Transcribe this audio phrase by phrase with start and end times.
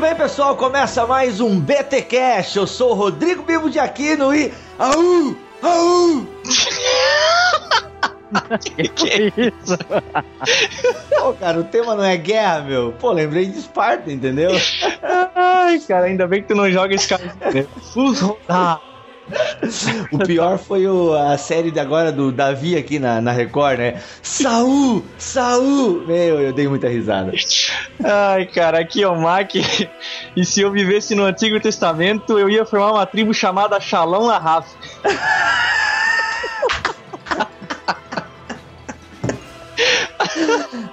[0.00, 2.56] Muito bem, pessoal, começa mais um BT Cash.
[2.56, 4.50] Eu sou o Rodrigo Bibo de Aquino e.
[4.78, 5.36] Aú!
[5.60, 6.26] Aú!
[8.64, 9.76] que, que é isso?
[11.10, 12.94] Pô, cara, o tema não é guerra, meu.
[12.98, 14.52] Pô, lembrei de Esparta, entendeu?
[15.34, 17.36] Ai, cara, ainda bem que tu não joga esse cara.
[18.48, 18.80] ah.
[20.12, 24.00] O pior foi o, a série de agora do Davi aqui na, na Record, né?
[24.22, 25.04] Saul!
[25.18, 26.04] Saul!
[26.06, 27.32] Meu, eu dei muita risada.
[28.02, 29.54] Ai, cara, aqui é o Mac.
[30.36, 34.66] E se eu vivesse no Antigo Testamento, eu ia formar uma tribo chamada Shalom Ahaf.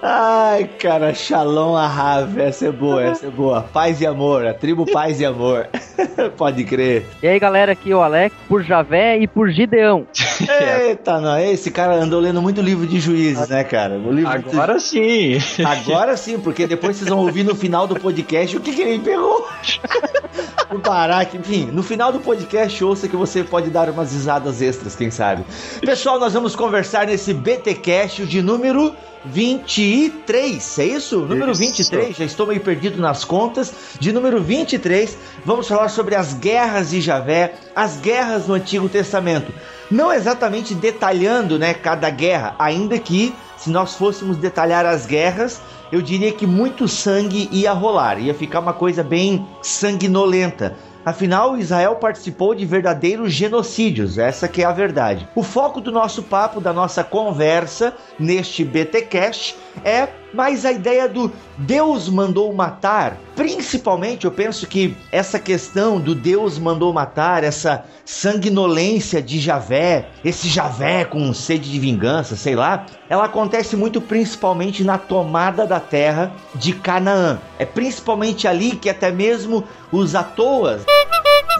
[0.01, 3.61] Ai, cara, Shalom Ahav, essa é boa, essa é boa.
[3.61, 5.67] Paz e amor, a tribo Paz e Amor.
[6.37, 7.05] Pode crer.
[7.21, 10.07] E aí, galera, aqui é o Alex, por Javé e por Gideão.
[10.81, 13.95] Eita, não, esse cara andou lendo muito livro de juízes, né, cara?
[13.95, 14.81] O livro Agora de...
[14.81, 15.37] sim.
[15.63, 18.99] Agora sim, porque depois vocês vão ouvir no final do podcast o que, que ele
[18.99, 19.47] pegou.
[20.69, 24.95] o Barack, enfim, no final do podcast ouça que você pode dar umas risadas extras,
[24.95, 25.45] quem sabe.
[25.81, 28.93] Pessoal, nós vamos conversar nesse BTcast de número
[29.25, 31.19] 23, é isso?
[31.19, 31.61] Número isso.
[31.61, 33.73] 23, já estou meio perdido nas contas.
[33.99, 39.53] De número 23, vamos falar sobre as guerras de Javé, as guerras no Antigo Testamento.
[39.89, 46.01] Não exatamente detalhando, né, cada guerra, ainda que se nós fôssemos detalhar as guerras, eu
[46.01, 50.75] diria que muito sangue ia rolar, ia ficar uma coisa bem sanguinolenta.
[51.05, 55.25] Afinal, Israel participou de verdadeiros genocídios, essa que é a verdade.
[55.33, 59.55] O foco do nosso papo, da nossa conversa neste BTcast
[59.85, 63.17] é mais a ideia do Deus mandou matar.
[63.35, 70.47] Principalmente, eu penso que essa questão do Deus mandou matar, essa sanguinolência de Javé, esse
[70.47, 76.31] Javé com sede de vingança, sei lá, ela acontece muito principalmente na tomada da terra
[76.55, 77.39] de Canaã.
[77.59, 80.83] É principalmente ali que até mesmo os atoas,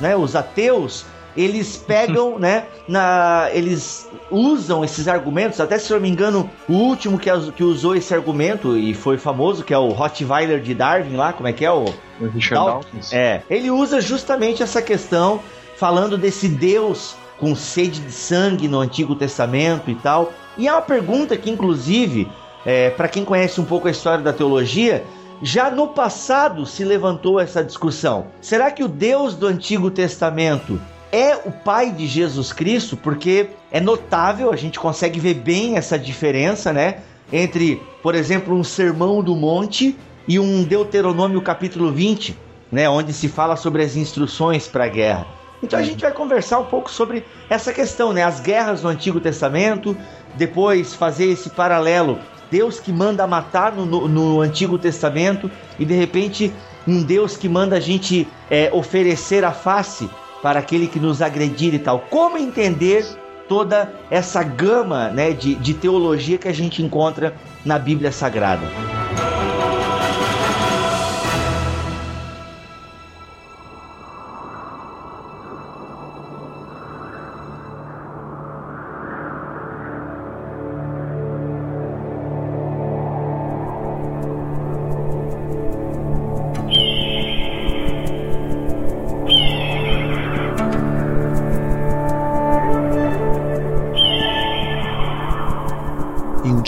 [0.01, 1.05] né, os ateus,
[1.37, 6.73] eles pegam, né, na, eles usam esses argumentos, até se eu não me engano, o
[6.73, 11.15] último que, que usou esse argumento e foi famoso, que é o Rottweiler de Darwin
[11.15, 11.85] lá, como é que é o...
[12.19, 13.13] o Richard Dawkins.
[13.13, 15.39] É, ele usa justamente essa questão,
[15.77, 20.33] falando desse Deus com sede de sangue no Antigo Testamento e tal.
[20.57, 22.27] E é uma pergunta que, inclusive,
[22.65, 25.05] é, para quem conhece um pouco a história da teologia,
[25.41, 28.27] já no passado se levantou essa discussão.
[28.41, 30.81] Será que o Deus do Antigo Testamento
[31.12, 35.97] é o pai de Jesus Cristo, porque é notável, a gente consegue ver bem essa
[35.97, 37.00] diferença, né?
[37.31, 39.97] Entre, por exemplo, um sermão do monte
[40.28, 42.38] e um Deuteronômio capítulo 20,
[42.72, 42.90] né?
[42.90, 45.28] Onde se fala sobre as instruções para a guerra.
[45.62, 48.23] Então a gente vai conversar um pouco sobre essa questão, né?
[48.23, 49.97] As guerras no Antigo Testamento,
[50.35, 52.19] depois fazer esse paralelo.
[52.51, 56.53] Deus que manda matar no, no, no Antigo Testamento e de repente
[56.88, 60.09] um Deus que manda a gente é, oferecer a face
[60.47, 62.00] para aquele que nos agredir e tal.
[62.09, 63.06] Como entender
[63.50, 67.35] toda essa gama né, de, de teologia que a gente encontra
[67.66, 68.66] na Bíblia Sagrada?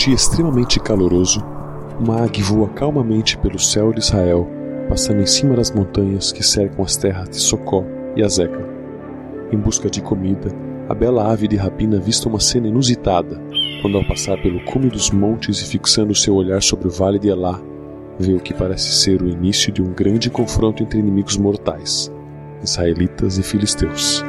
[0.00, 1.44] Dia extremamente caloroso,
[1.98, 4.48] uma águia voa calmamente pelo céu de Israel,
[4.88, 7.84] passando em cima das montanhas que cercam as terras de Socó
[8.16, 8.66] e Azeca.
[9.52, 10.50] Em busca de comida,
[10.88, 13.38] a bela ave de rapina avista uma cena inusitada,
[13.82, 17.28] quando ao passar pelo cume dos montes e fixando seu olhar sobre o vale de
[17.28, 17.60] Elá,
[18.18, 22.10] vê o que parece ser o início de um grande confronto entre inimigos mortais,
[22.64, 24.24] israelitas e filisteus.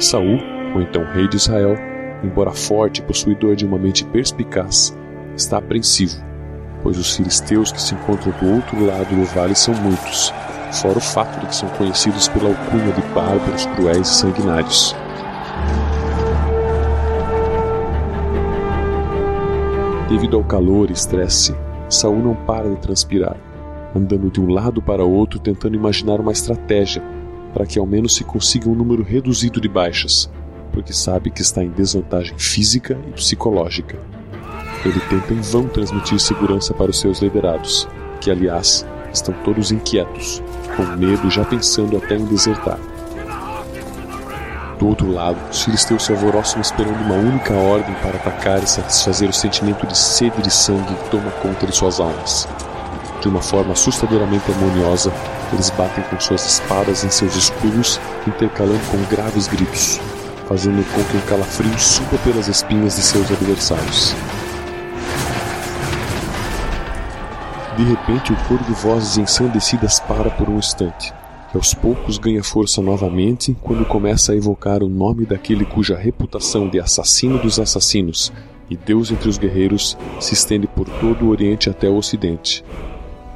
[0.00, 0.40] Saul,
[0.74, 1.76] ou então rei de Israel,
[2.22, 4.96] embora forte e possuidor de uma mente perspicaz,
[5.36, 6.16] está apreensivo,
[6.82, 10.32] pois os filisteus que se encontram do outro lado do vale são muitos,
[10.72, 14.94] fora o fato de que são conhecidos pela alcunha de bárbaros cruéis e sanguinários.
[20.08, 21.54] Devido ao calor e estresse,
[21.88, 23.36] Saul não para de transpirar,
[23.94, 27.02] andando de um lado para outro tentando imaginar uma estratégia
[27.52, 30.30] para que ao menos se consiga um número reduzido de baixas,
[30.70, 33.98] porque sabe que está em desvantagem física e psicológica.
[34.84, 37.86] Ele tenta em vão transmitir segurança para os seus liderados,
[38.20, 40.42] que aliás estão todos inquietos,
[40.76, 42.78] com medo já pensando até em desertar.
[44.78, 49.28] Do outro lado, os filisteus se alvoroçam esperando uma única ordem para atacar e satisfazer
[49.28, 52.48] o sentimento de sede de sangue que toma conta de suas almas.
[53.20, 55.12] De uma forma assustadoramente harmoniosa,
[55.52, 60.00] Eles batem com suas espadas em seus escudos, intercalando com graves gritos,
[60.50, 64.16] fazendo com que um calafrio suba pelas espinhas de seus adversários.
[67.76, 71.14] De repente, o coro de vozes ensandecidas para por um instante,
[71.54, 76.68] e aos poucos ganha força novamente quando começa a evocar o nome daquele cuja reputação
[76.68, 78.32] de assassino dos assassinos
[78.68, 82.64] e Deus entre os guerreiros se estende por todo o Oriente até o Ocidente.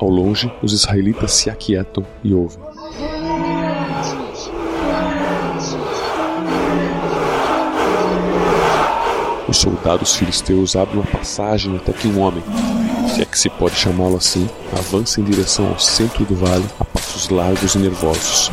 [0.00, 2.58] Ao longe, os israelitas se aquietam e ouvem.
[9.64, 12.42] Soldados filisteus abrem uma passagem até que um homem,
[13.14, 16.84] se é que se pode chamá-lo assim, avança em direção ao centro do vale a
[16.84, 18.50] passos largos e nervosos.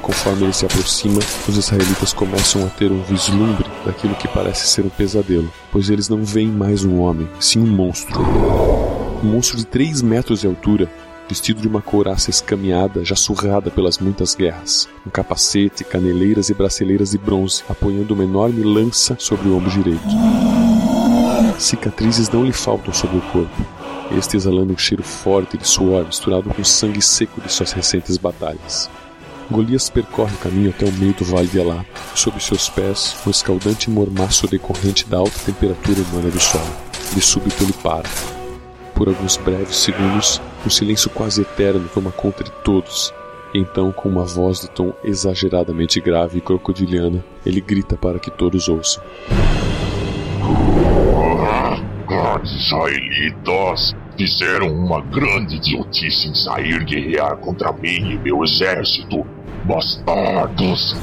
[0.00, 4.86] Conforme ele se aproxima, os israelitas começam a ter um vislumbre daquilo que parece ser
[4.86, 8.20] um pesadelo, pois eles não veem mais um homem, sim um monstro.
[9.22, 10.90] Um monstro de 3 metros de altura,
[11.30, 17.12] vestido de uma couraça escaminhada, já surrada pelas muitas guerras, um capacete, caneleiras e braceleiras
[17.12, 20.02] de bronze, apoiando uma enorme lança sobre o ombro direito.
[21.56, 23.64] Cicatrizes não lhe faltam sobre o corpo,
[24.18, 28.90] este exalando um cheiro forte de suor misturado com sangue seco de suas recentes batalhas.
[29.48, 33.30] Golias percorre o caminho até o meio do vale de Elá, sob seus pés um
[33.30, 36.64] escaldante mormaço decorrente da alta temperatura humana do solo.
[37.14, 38.08] De súbito ele para.
[38.94, 43.12] Por alguns breves segundos, um silêncio quase eterno toma conta de todos,
[43.52, 48.68] então, com uma voz de tom exageradamente grave e crocodiliana, ele grita para que todos
[48.68, 49.02] ouçam.
[52.42, 59.26] Os israelitas fizeram uma grande idiotice em sair guerrear contra mim e meu exército.
[59.64, 60.96] Bastardos!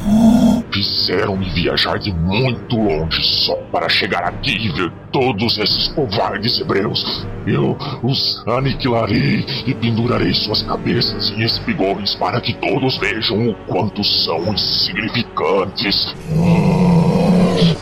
[0.72, 7.26] Fizeram-me viajar de muito longe só para chegar aqui e ver todos esses covardes hebreus.
[7.46, 14.04] Eu os aniquilarei e pendurarei suas cabeças em espigões para que todos vejam o quanto
[14.04, 16.16] são insignificantes.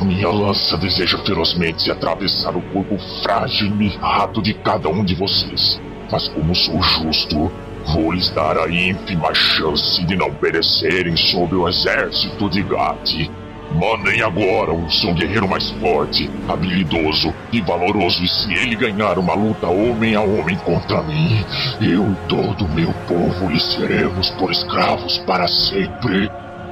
[0.01, 5.81] Minha lança deseja ferozmente atravessar o corpo frágil e mirrado de cada um de vocês.
[6.12, 7.51] Mas como sou justo,
[7.94, 13.32] vou lhes dar a ínfima chance de não perecerem sob o exército de Gati.
[13.74, 19.34] Mandem agora o seu guerreiro mais forte, habilidoso e valoroso, e se ele ganhar uma
[19.34, 21.44] luta homem a homem contra mim,
[21.82, 26.31] eu e todo o meu povo lhe seremos por escravos para sempre.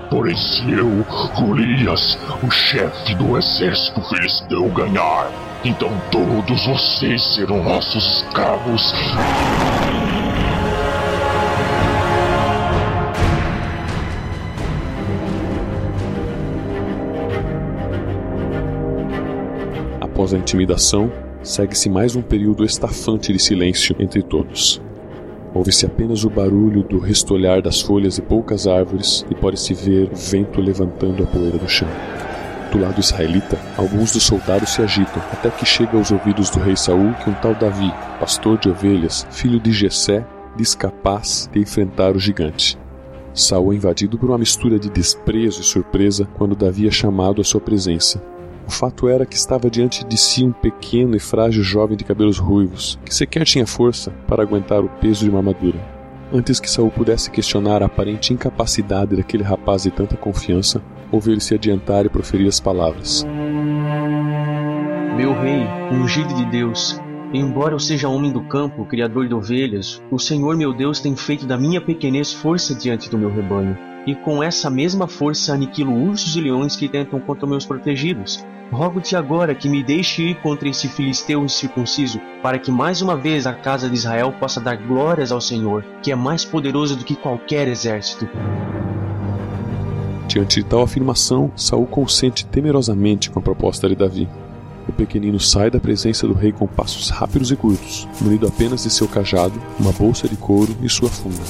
[0.09, 1.05] Porém, se eu,
[1.35, 5.31] Golias, o chefe do exército filisteu, ganhar,
[5.65, 8.93] então todos vocês serão nossos escravos.
[20.23, 21.11] Após a intimidação,
[21.43, 24.81] segue-se mais um período estafante de silêncio entre todos.
[25.53, 30.15] Ouve-se apenas o barulho do restolhar das folhas de poucas árvores e pode-se ver o
[30.15, 31.89] vento levantando a poeira do chão.
[32.71, 36.77] Do lado israelita, alguns dos soldados se agitam, até que chega aos ouvidos do rei
[36.77, 40.25] Saul que um tal Davi, pastor de ovelhas, filho de Jessé,
[40.55, 42.77] diz capaz de enfrentar o gigante.
[43.33, 47.43] Saul é invadido por uma mistura de desprezo e surpresa quando Davi é chamado à
[47.43, 48.23] sua presença,
[48.67, 52.37] o fato era que estava diante de si um pequeno e frágil jovem de cabelos
[52.37, 55.79] ruivos, que sequer tinha força para aguentar o peso de uma armadura.
[56.31, 61.41] Antes que Saul pudesse questionar a aparente incapacidade daquele rapaz de tanta confiança, ouviu ele
[61.41, 63.25] se adiantar e proferir as palavras.
[65.15, 66.99] Meu rei, ungido de Deus,
[67.39, 71.45] embora eu seja homem do campo, criador de ovelhas, o Senhor meu Deus tem feito
[71.45, 73.77] da minha pequenez força diante do meu rebanho.
[74.05, 78.45] E com essa mesma força aniquilo ursos e leões que tentam contra meus protegidos.
[78.71, 83.45] Rogo-te agora que me deixe ir contra esse filisteu incircunciso, para que mais uma vez
[83.45, 87.15] a casa de Israel possa dar glórias ao Senhor, que é mais poderoso do que
[87.15, 88.27] qualquer exército.
[90.27, 94.27] Diante de tal afirmação, Saul consente temerosamente com a proposta de Davi.
[94.87, 98.89] O pequenino sai da presença do rei com passos rápidos e curtos, munido apenas de
[98.89, 101.41] seu cajado, uma bolsa de couro e sua funda.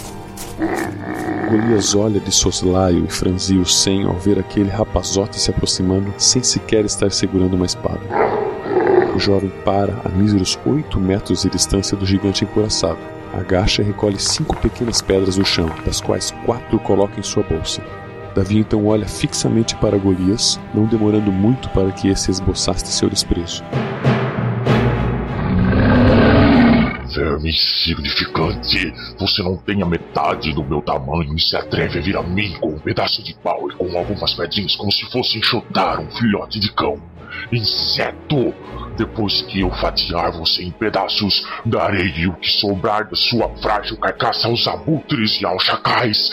[1.50, 6.42] Golias olha de soslaio e franzia o senho ao ver aquele rapazote se aproximando sem
[6.42, 8.02] sequer estar segurando uma espada.
[9.16, 12.98] O jovem para a míseros oito metros de distância do gigante encoraçado.
[13.34, 17.82] Agacha e recolhe cinco pequenas pedras do chão, das quais quatro coloca em sua bolsa.
[18.34, 23.64] Davi então olha fixamente para Golias, não demorando muito para que esse esboçasse seu desprezo.
[27.14, 32.18] Verme insignificante, você não tem a metade do meu tamanho e se atreve a vir
[32.18, 36.00] a mim com um pedaço de pau e com algumas pedrinhas como se fosse enxotar
[36.00, 37.00] um filhote de cão.
[37.52, 38.54] Inseto!
[38.98, 44.48] Depois que eu fatiar você em pedaços, darei o que sobrar da sua frágil carcaça
[44.48, 46.30] aos abutres e aos chacais.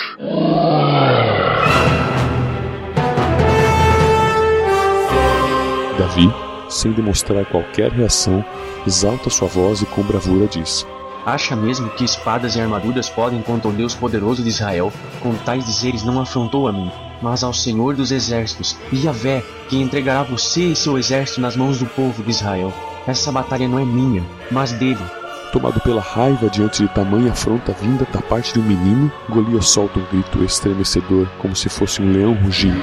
[5.99, 6.33] Davi,
[6.69, 8.45] sem demonstrar qualquer reação,
[8.87, 10.87] exalta sua voz e com bravura diz:
[11.25, 14.92] Acha mesmo que espadas e armaduras podem contra o Deus poderoso de Israel?
[15.21, 16.90] Com tais dizeres não afrontou a mim,
[17.23, 21.87] mas ao Senhor dos exércitos, Yahvé, que entregará você e seu exército nas mãos do
[21.87, 22.73] povo de Israel.
[23.07, 25.05] Essa batalha não é minha, mas dele.
[25.53, 29.99] Tomado pela raiva diante de tamanha afronta vinda da parte de um menino, Golias solta
[29.99, 32.81] um grito estremecedor, como se fosse um leão rugindo.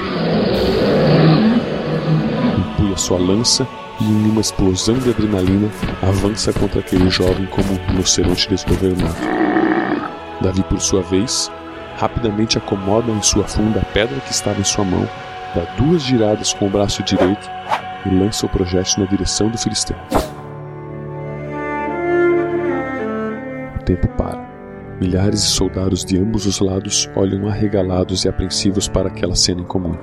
[2.58, 3.66] Empunha sua lança
[4.02, 9.16] e, em uma explosão de adrenalina, avança contra aquele jovem como um rinoceronte desgovernado.
[10.42, 11.50] Davi, por sua vez,
[11.98, 15.08] rapidamente acomoda em sua funda a pedra que estava em sua mão,
[15.56, 17.50] dá duas giradas com o braço direito
[18.06, 19.98] e lança o projétil na direção do filisteu.
[23.76, 24.48] O tempo para.
[25.02, 29.96] Milhares de soldados de ambos os lados olham arregalados e apreensivos para aquela cena incomum.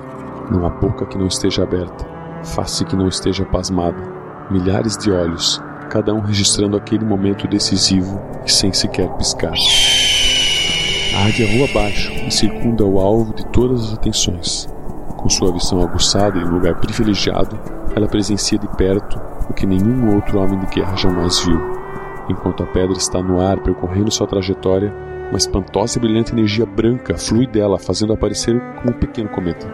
[0.51, 2.05] Não há boca que não esteja aberta,
[2.43, 3.97] face que não esteja pasmada.
[4.49, 9.53] Milhares de olhos, cada um registrando aquele momento decisivo e sem sequer piscar.
[11.15, 14.67] A águia voa abaixo e circunda o alvo de todas as atenções.
[15.15, 17.57] Com sua visão aguçada em um lugar privilegiado,
[17.95, 19.17] ela presencia de perto
[19.49, 21.57] o que nenhum outro homem de guerra jamais viu.
[22.29, 24.93] Enquanto a pedra está no ar percorrendo sua trajetória,
[25.29, 29.65] uma espantosa e brilhante energia branca flui dela, fazendo aparecer como um pequeno cometa.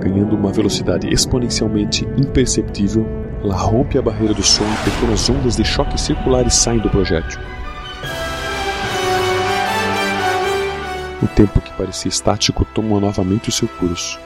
[0.00, 3.06] Ganhando uma velocidade exponencialmente imperceptível,
[3.44, 7.40] ela rompe a barreira do som e pequenas ondas de choque circulares saem do projétil.
[11.22, 14.18] O tempo que parecia estático toma novamente o seu curso.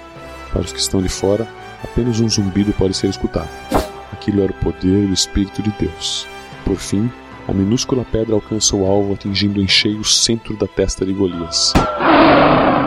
[0.51, 1.47] Para os que estão de fora,
[1.85, 3.51] apenas um zumbido pode ser escutado.
[4.13, 6.27] Aquilo era o poder do Espírito de Deus.
[6.65, 7.11] Por fim,
[7.47, 11.75] a minúscula pedra alcança o alvo, atingindo em cheio o centro da testa de Golias.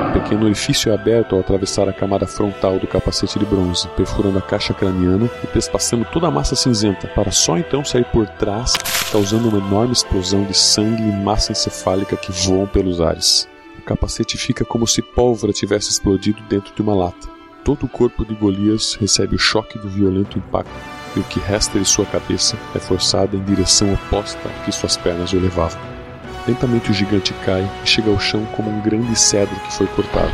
[0.07, 4.39] Um pequeno orifício é aberto ao atravessar a camada frontal do capacete de bronze, perfurando
[4.39, 8.73] a caixa craniana e pespaçando toda a massa cinzenta, para só então sair por trás,
[9.11, 13.47] causando uma enorme explosão de sangue e massa encefálica que voam pelos ares.
[13.89, 17.27] Capacete fica como se pólvora tivesse explodido dentro de uma lata.
[17.65, 20.71] Todo o corpo de Golias recebe o choque do violento impacto,
[21.15, 24.95] e o que resta de sua cabeça é forçado em direção oposta a que suas
[24.95, 25.81] pernas o levavam.
[26.47, 30.33] Lentamente o gigante cai e chega ao chão como um grande cedro que foi cortado.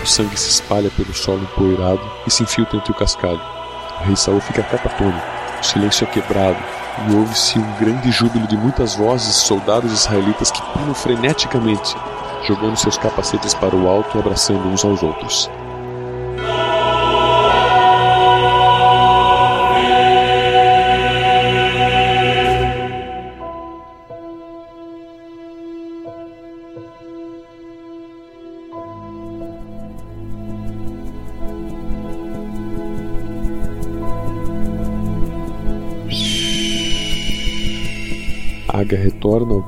[0.00, 3.42] O sangue se espalha pelo solo empoeirado e se infiltra entre o cascalho.
[4.00, 5.26] O rei Saul fica catatônico,
[5.60, 10.50] o silêncio é quebrado e ouve-se um grande júbilo de muitas vozes de soldados israelitas
[10.50, 11.96] que pulam freneticamente,
[12.46, 15.50] jogando seus capacetes para o alto e abraçando uns aos outros.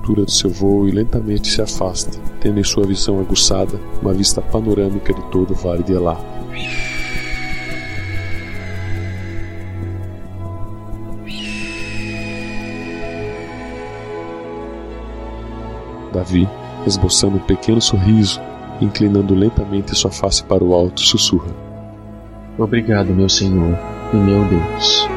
[0.05, 4.43] Altura do seu voo e lentamente se afasta, tendo em sua visão aguçada uma vista
[4.43, 6.21] panorâmica de todo o Vale de Elá.
[16.13, 16.47] Davi,
[16.87, 18.41] esboçando um pequeno sorriso,
[18.83, 21.51] inclinando lentamente sua face para o alto, sussurra:
[22.59, 23.77] Obrigado, meu Senhor
[24.13, 25.14] e meu Deus.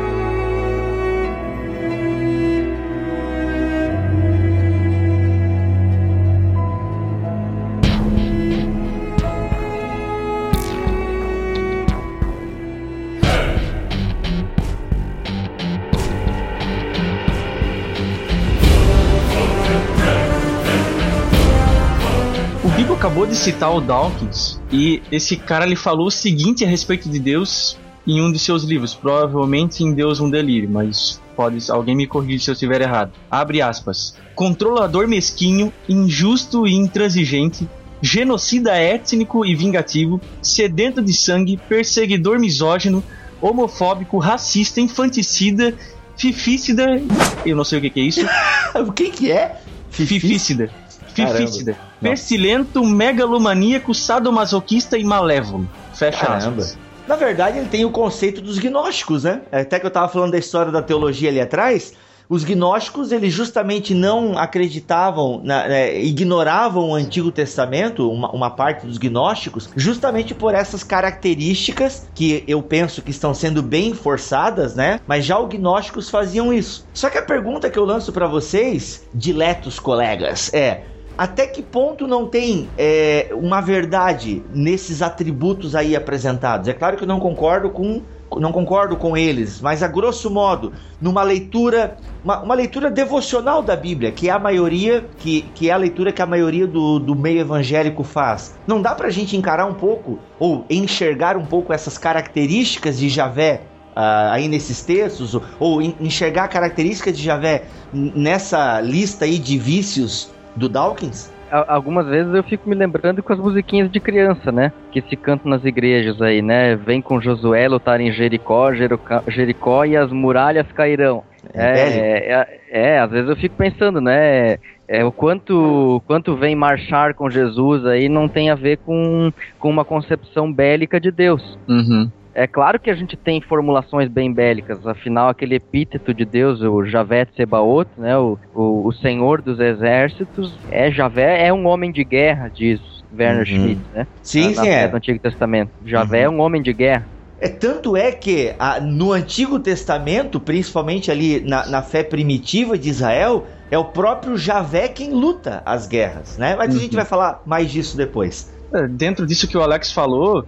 [23.48, 28.22] Citar o Dawkins e esse cara ele falou o seguinte a respeito de Deus em
[28.22, 32.50] um de seus livros, provavelmente em Deus um delírio, mas pode alguém me corrigir se
[32.50, 33.14] eu estiver errado.
[33.32, 34.18] Abre aspas.
[34.36, 37.70] Controlador mesquinho, injusto e intransigente,
[38.02, 43.02] genocida étnico e vingativo, sedento de sangue, perseguidor misógino,
[43.40, 45.74] homofóbico, racista, infanticida,
[46.18, 47.02] fifícida,
[47.46, 48.26] eu não sei o que, que é isso.
[48.76, 49.62] o que que é?
[49.90, 50.70] Fifícida.
[51.14, 51.87] Fifícida.
[52.02, 55.68] Pestilento, megalomaníaco, sadomasoquista e malévolo.
[55.94, 56.62] Fecha Caramba.
[56.62, 56.78] aspas.
[57.08, 59.42] Na verdade, ele tem o conceito dos gnósticos, né?
[59.52, 61.94] Até que eu tava falando da história da teologia ali atrás.
[62.30, 68.86] os gnósticos, eles justamente não acreditavam, na, né, ignoravam o Antigo Testamento, uma, uma, parte
[68.86, 75.00] dos gnósticos, justamente por essas características que eu penso que estão sendo bem forçadas, né?
[75.08, 76.86] Mas já os gnósticos faziam isso.
[76.94, 80.82] Só que a pergunta que eu lanço para vocês, diletos colegas, é
[81.18, 86.68] até que ponto não tem é, uma verdade nesses atributos aí apresentados?
[86.68, 88.02] É claro que eu não concordo com
[88.36, 93.74] não concordo com eles, mas a grosso modo, numa leitura, uma, uma, leitura devocional da
[93.74, 97.16] Bíblia, que é a maioria, que, que é a leitura que a maioria do, do
[97.16, 98.54] meio evangélico faz.
[98.68, 103.62] Não dá pra gente encarar um pouco, ou enxergar um pouco essas características de Javé
[103.98, 110.30] Uh, aí nesses textos, ou, ou enxergar características de Javé nessa lista aí de vícios
[110.58, 111.32] do Dawkins?
[111.50, 114.74] Algumas vezes eu fico me lembrando com as musiquinhas de criança, né?
[114.92, 116.76] Que se cantam nas igrejas aí, né?
[116.76, 121.24] Vem com Josué lutar em Jericó, Jericó, Jericó e as muralhas cairão.
[121.54, 124.58] É, é, é, é, às vezes eu fico pensando, né?
[124.90, 129.70] É, o quanto, quanto vem marchar com Jesus aí não tem a ver com, com
[129.70, 131.58] uma concepção bélica de Deus.
[131.68, 132.10] Uhum.
[132.38, 136.86] É claro que a gente tem formulações bem bélicas, afinal aquele epíteto de Deus, o
[136.86, 142.04] Javé Sebaot, né, o, o, o, Senhor dos Exércitos, é Javé é um homem de
[142.04, 142.80] guerra, diz
[143.12, 143.46] Werner uhum.
[143.46, 144.06] Schmidt, né?
[144.22, 144.88] Sim, na, sim, é.
[144.88, 145.72] do Antigo Testamento.
[145.84, 146.36] Javé uhum.
[146.36, 147.08] é um homem de guerra.
[147.42, 152.90] É, tanto é que a, no Antigo Testamento, principalmente ali na, na, fé primitiva de
[152.90, 156.56] Israel, é o próprio Javé quem luta as guerras, né?
[156.56, 156.78] Mas uhum.
[156.78, 156.98] a gente uhum.
[156.98, 158.56] vai falar mais disso depois.
[158.74, 160.46] É, dentro disso que o Alex falou,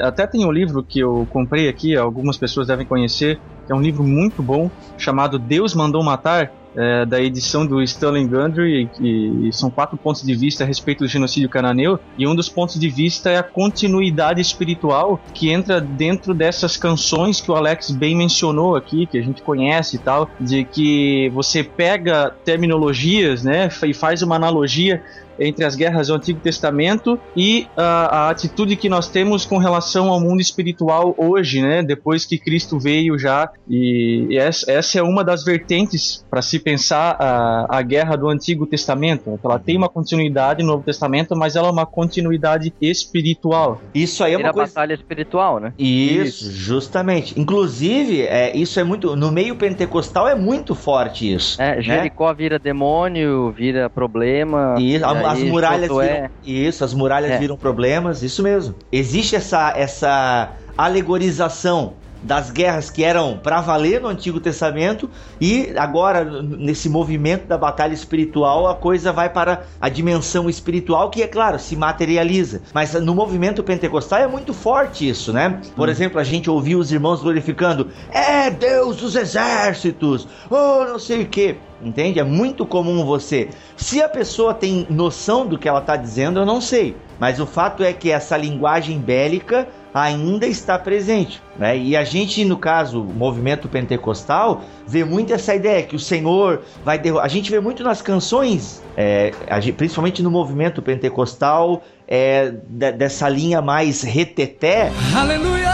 [0.00, 3.80] até tem um livro que eu comprei aqui, algumas pessoas devem conhecer, que é um
[3.80, 9.52] livro muito bom, chamado Deus Mandou Matar, é, da edição do Stanley Gundry, e, e,
[9.52, 12.88] são quatro pontos de vista a respeito do genocídio cananeu, e um dos pontos de
[12.88, 18.76] vista é a continuidade espiritual que entra dentro dessas canções que o Alex bem mencionou
[18.76, 24.22] aqui, que a gente conhece e tal, de que você pega terminologias, né, e faz
[24.22, 25.02] uma analogia
[25.40, 30.08] entre as guerras do Antigo Testamento e a, a atitude que nós temos com relação
[30.08, 31.82] ao mundo espiritual hoje, né?
[31.82, 36.58] Depois que Cristo veio já e, e essa, essa, é uma das vertentes para se
[36.58, 39.38] pensar a, a guerra do Antigo Testamento.
[39.42, 43.80] Ela tem uma continuidade no Novo Testamento, mas ela é uma continuidade espiritual.
[43.94, 44.72] Isso aí é uma coisa...
[44.72, 45.72] batalha espiritual, né?
[45.78, 47.38] Isso, isso, justamente.
[47.38, 51.60] Inclusive, é, isso é muito no meio pentecostal é muito forte isso.
[51.60, 51.82] É, né?
[51.82, 54.74] Jericó vira demônio, vira problema.
[54.78, 56.30] E a, as muralhas viram, é.
[56.44, 57.38] isso, as muralhas é.
[57.38, 58.74] viram problemas, isso mesmo.
[58.90, 65.08] Existe essa essa alegorização das guerras que eram para valer no Antigo Testamento
[65.40, 71.22] e agora nesse movimento da batalha espiritual a coisa vai para a dimensão espiritual que
[71.22, 72.62] é claro se materializa.
[72.72, 75.60] Mas no movimento pentecostal é muito forte isso né?
[75.74, 75.90] Por hum.
[75.90, 81.26] exemplo a gente ouviu os irmãos glorificando é Deus dos exércitos oh não sei o
[81.26, 82.18] que entende?
[82.18, 83.48] É muito comum você.
[83.76, 86.96] Se a pessoa tem noção do que ela está dizendo eu não sei.
[87.18, 91.42] Mas o fato é que essa linguagem bélica ainda está presente.
[91.58, 91.76] Né?
[91.78, 96.62] E a gente, no caso, o movimento pentecostal, vê muito essa ideia que o Senhor
[96.84, 97.24] vai derrubar.
[97.24, 102.50] A gente vê muito nas canções, é, gente, principalmente no movimento pentecostal, é,
[102.96, 104.90] dessa linha mais reteté.
[105.14, 105.70] Aleluia!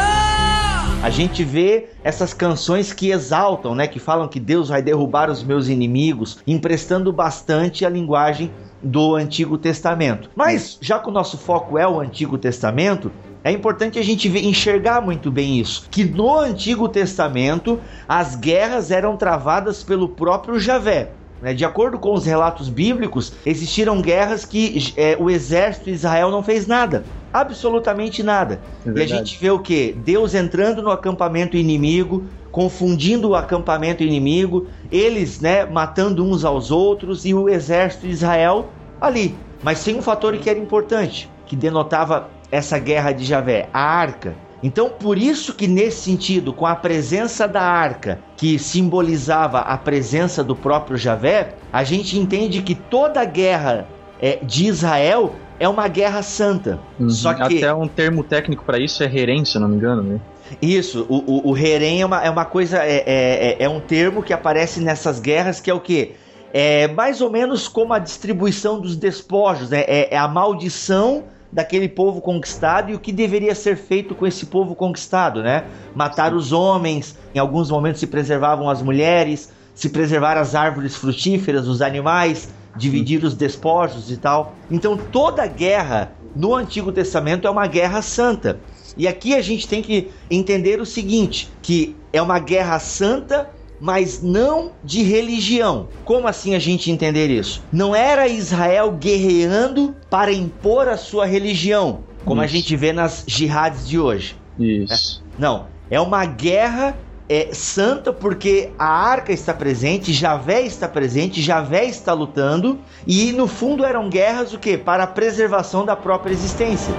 [1.02, 5.42] A gente vê essas canções que exaltam, né, que falam que Deus vai derrubar os
[5.44, 8.50] meus inimigos, emprestando bastante a linguagem
[8.82, 10.30] do Antigo Testamento.
[10.34, 13.10] Mas já que o nosso foco é o Antigo Testamento,
[13.42, 15.86] é importante a gente enxergar muito bem isso.
[15.90, 21.10] Que no Antigo Testamento as guerras eram travadas pelo próprio Javé.
[21.40, 21.54] Né?
[21.54, 26.42] De acordo com os relatos bíblicos, existiram guerras que é, o exército de Israel não
[26.42, 27.04] fez nada.
[27.40, 28.60] Absolutamente nada.
[28.86, 29.92] É e a gente vê o que?
[29.92, 37.26] Deus entrando no acampamento inimigo, confundindo o acampamento inimigo, eles né, matando uns aos outros
[37.26, 39.34] e o exército de Israel ali.
[39.62, 43.68] Mas sem um fator que era importante, que denotava essa guerra de Javé?
[43.70, 44.34] A arca.
[44.62, 50.42] Então, por isso que nesse sentido, com a presença da arca, que simbolizava a presença
[50.42, 53.86] do próprio Javé, a gente entende que toda a guerra
[54.18, 56.78] é, de Israel é uma guerra santa.
[56.98, 57.10] Uhum.
[57.10, 60.20] Só que até um termo técnico para isso é herém, se não me engano, né?
[60.62, 63.80] Isso, o, o, o herém é uma, é uma coisa, é, é, é, é um
[63.80, 66.14] termo que aparece nessas guerras que é o que?
[66.52, 69.80] É mais ou menos como a distribuição dos despojos, né?
[69.86, 74.46] é, é a maldição daquele povo conquistado e o que deveria ser feito com esse
[74.46, 75.64] povo conquistado, né?
[75.94, 81.66] Matar os homens, em alguns momentos se preservavam as mulheres, se preservar as árvores frutíferas,
[81.68, 84.54] os animais, dividir os despojos e tal.
[84.70, 88.60] Então toda guerra no Antigo Testamento é uma guerra santa.
[88.96, 94.22] E aqui a gente tem que entender o seguinte, que é uma guerra santa mas
[94.22, 95.88] não de religião.
[96.04, 97.62] Como assim a gente entender isso?
[97.72, 102.54] Não era Israel guerreando para impor a sua religião, como isso.
[102.54, 104.36] a gente vê nas jihadis de hoje.
[104.58, 105.22] Isso.
[105.22, 105.40] É.
[105.40, 106.96] Não, é uma guerra
[107.28, 113.48] é santa porque a arca está presente, Javé está presente, Javé está lutando e no
[113.48, 114.78] fundo eram guerras o que?
[114.78, 116.94] Para a preservação da própria existência.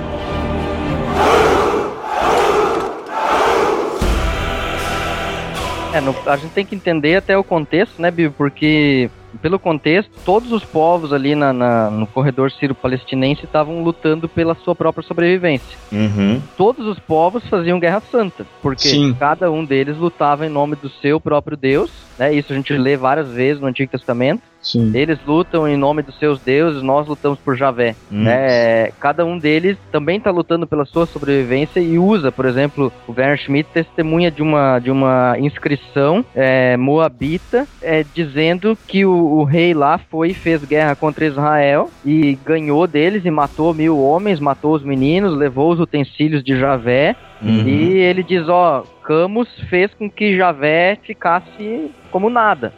[5.93, 8.33] É, no, a gente tem que entender até o contexto, né, Bibi?
[8.37, 9.09] Porque
[9.41, 14.75] pelo contexto, todos os povos ali na, na no corredor sírio-palestinense estavam lutando pela sua
[14.75, 15.77] própria sobrevivência.
[15.91, 16.41] Uhum.
[16.55, 19.15] Todos os povos faziam guerra santa, porque Sim.
[19.19, 21.91] cada um deles lutava em nome do seu próprio Deus.
[22.17, 22.33] Né?
[22.33, 24.41] Isso a gente lê várias vezes no Antigo Testamento.
[24.71, 24.91] Sim.
[24.93, 27.95] Eles lutam em nome dos seus deuses, nós lutamos por Javé.
[28.11, 28.23] Hum.
[28.23, 28.91] Né?
[28.99, 33.37] Cada um deles também está lutando pela sua sobrevivência e usa, por exemplo, o Werner
[33.37, 39.73] Schmidt testemunha de uma, de uma inscrição é, moabita é, dizendo que o, o, rei
[39.73, 44.75] lá foi e fez guerra contra Israel e ganhou deles e matou mil homens, matou
[44.75, 47.15] os meninos, levou os utensílios de Javé.
[47.41, 47.67] Uhum.
[47.67, 52.73] E ele diz, ó, Camus fez com que Javé ficasse como nada,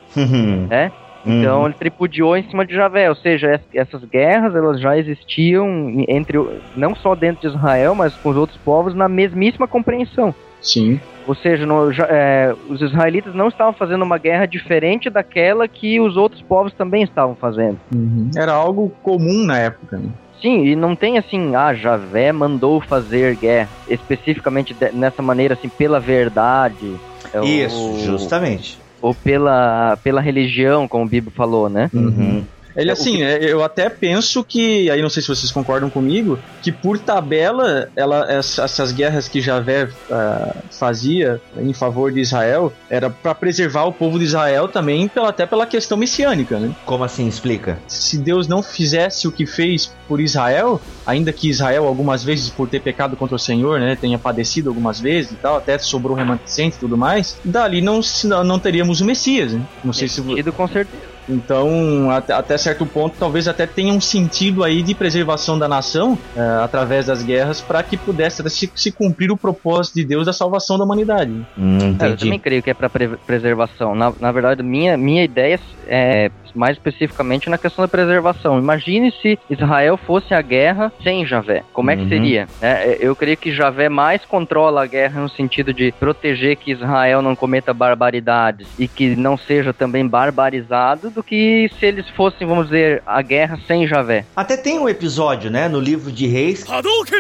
[0.69, 0.91] né?
[1.25, 1.65] Então uhum.
[1.65, 5.67] ele tripudiou em cima de Javé, ou seja, essas guerras elas já existiam
[6.08, 6.38] entre
[6.75, 10.34] não só dentro de Israel, mas com os outros povos na mesmíssima compreensão.
[10.62, 10.99] Sim.
[11.27, 16.17] Ou seja, no, é, os israelitas não estavam fazendo uma guerra diferente daquela que os
[16.17, 17.77] outros povos também estavam fazendo.
[17.93, 18.32] Uhum.
[18.36, 19.97] Era algo comum na época.
[19.97, 20.10] Né?
[20.41, 25.69] Sim, e não tem assim, ah, Javé mandou fazer guerra especificamente de, nessa maneira, assim,
[25.69, 26.95] pela verdade.
[27.34, 31.90] É Isso, justamente ou pela, pela religião, como o Bibo falou, né?
[31.94, 32.44] Uhum.
[32.82, 33.24] Ele, assim, que...
[33.24, 37.89] É, eu até penso que, aí não sei se vocês concordam comigo, que por tabela,
[37.96, 43.94] ela, essas guerras que Javé uh, fazia em favor de Israel, era para preservar o
[43.94, 46.74] povo de Israel também, pela, até pela questão messiânica, né?
[46.86, 47.28] Como assim?
[47.28, 47.80] Explica.
[47.88, 52.68] Se Deus não fizesse o que fez por Israel, ainda que Israel algumas vezes por
[52.68, 56.78] ter pecado contra o Senhor, né, tenha padecido algumas vezes e tal, até sobrou remanescente
[56.78, 58.02] e tudo mais, dali não,
[58.46, 59.62] não teríamos o Messias, né?
[59.84, 60.22] Não sei se...
[60.52, 61.09] Com certeza.
[61.30, 66.18] Então, até, até, certo ponto, talvez até tenha um sentido aí de preservação da nação
[66.36, 70.34] é, através das guerras para que pudesse se, se, cumprir o propósito de Deus da
[70.34, 71.32] salvação da humanidade.
[71.58, 73.94] Hum, é, eu também creio que é para pre preservação.
[73.94, 78.58] Na, na verdade, minha, minha ideia é mais especificamente na questão da preservação.
[78.58, 81.64] Imagine se Israel fosse a guerra sem Javé.
[81.74, 82.10] Como é que uhum.
[82.10, 82.48] seria?
[82.62, 87.22] É, eu creio que Javé mais controla a guerra no sentido de proteger que Israel
[87.22, 92.66] não cometa barbaridades e que não seja também barbarizado do que se eles fossem, vamos
[92.66, 94.26] dizer, a guerra sem Javé.
[94.36, 96.66] Até tem um episódio, né, no livro de Reis,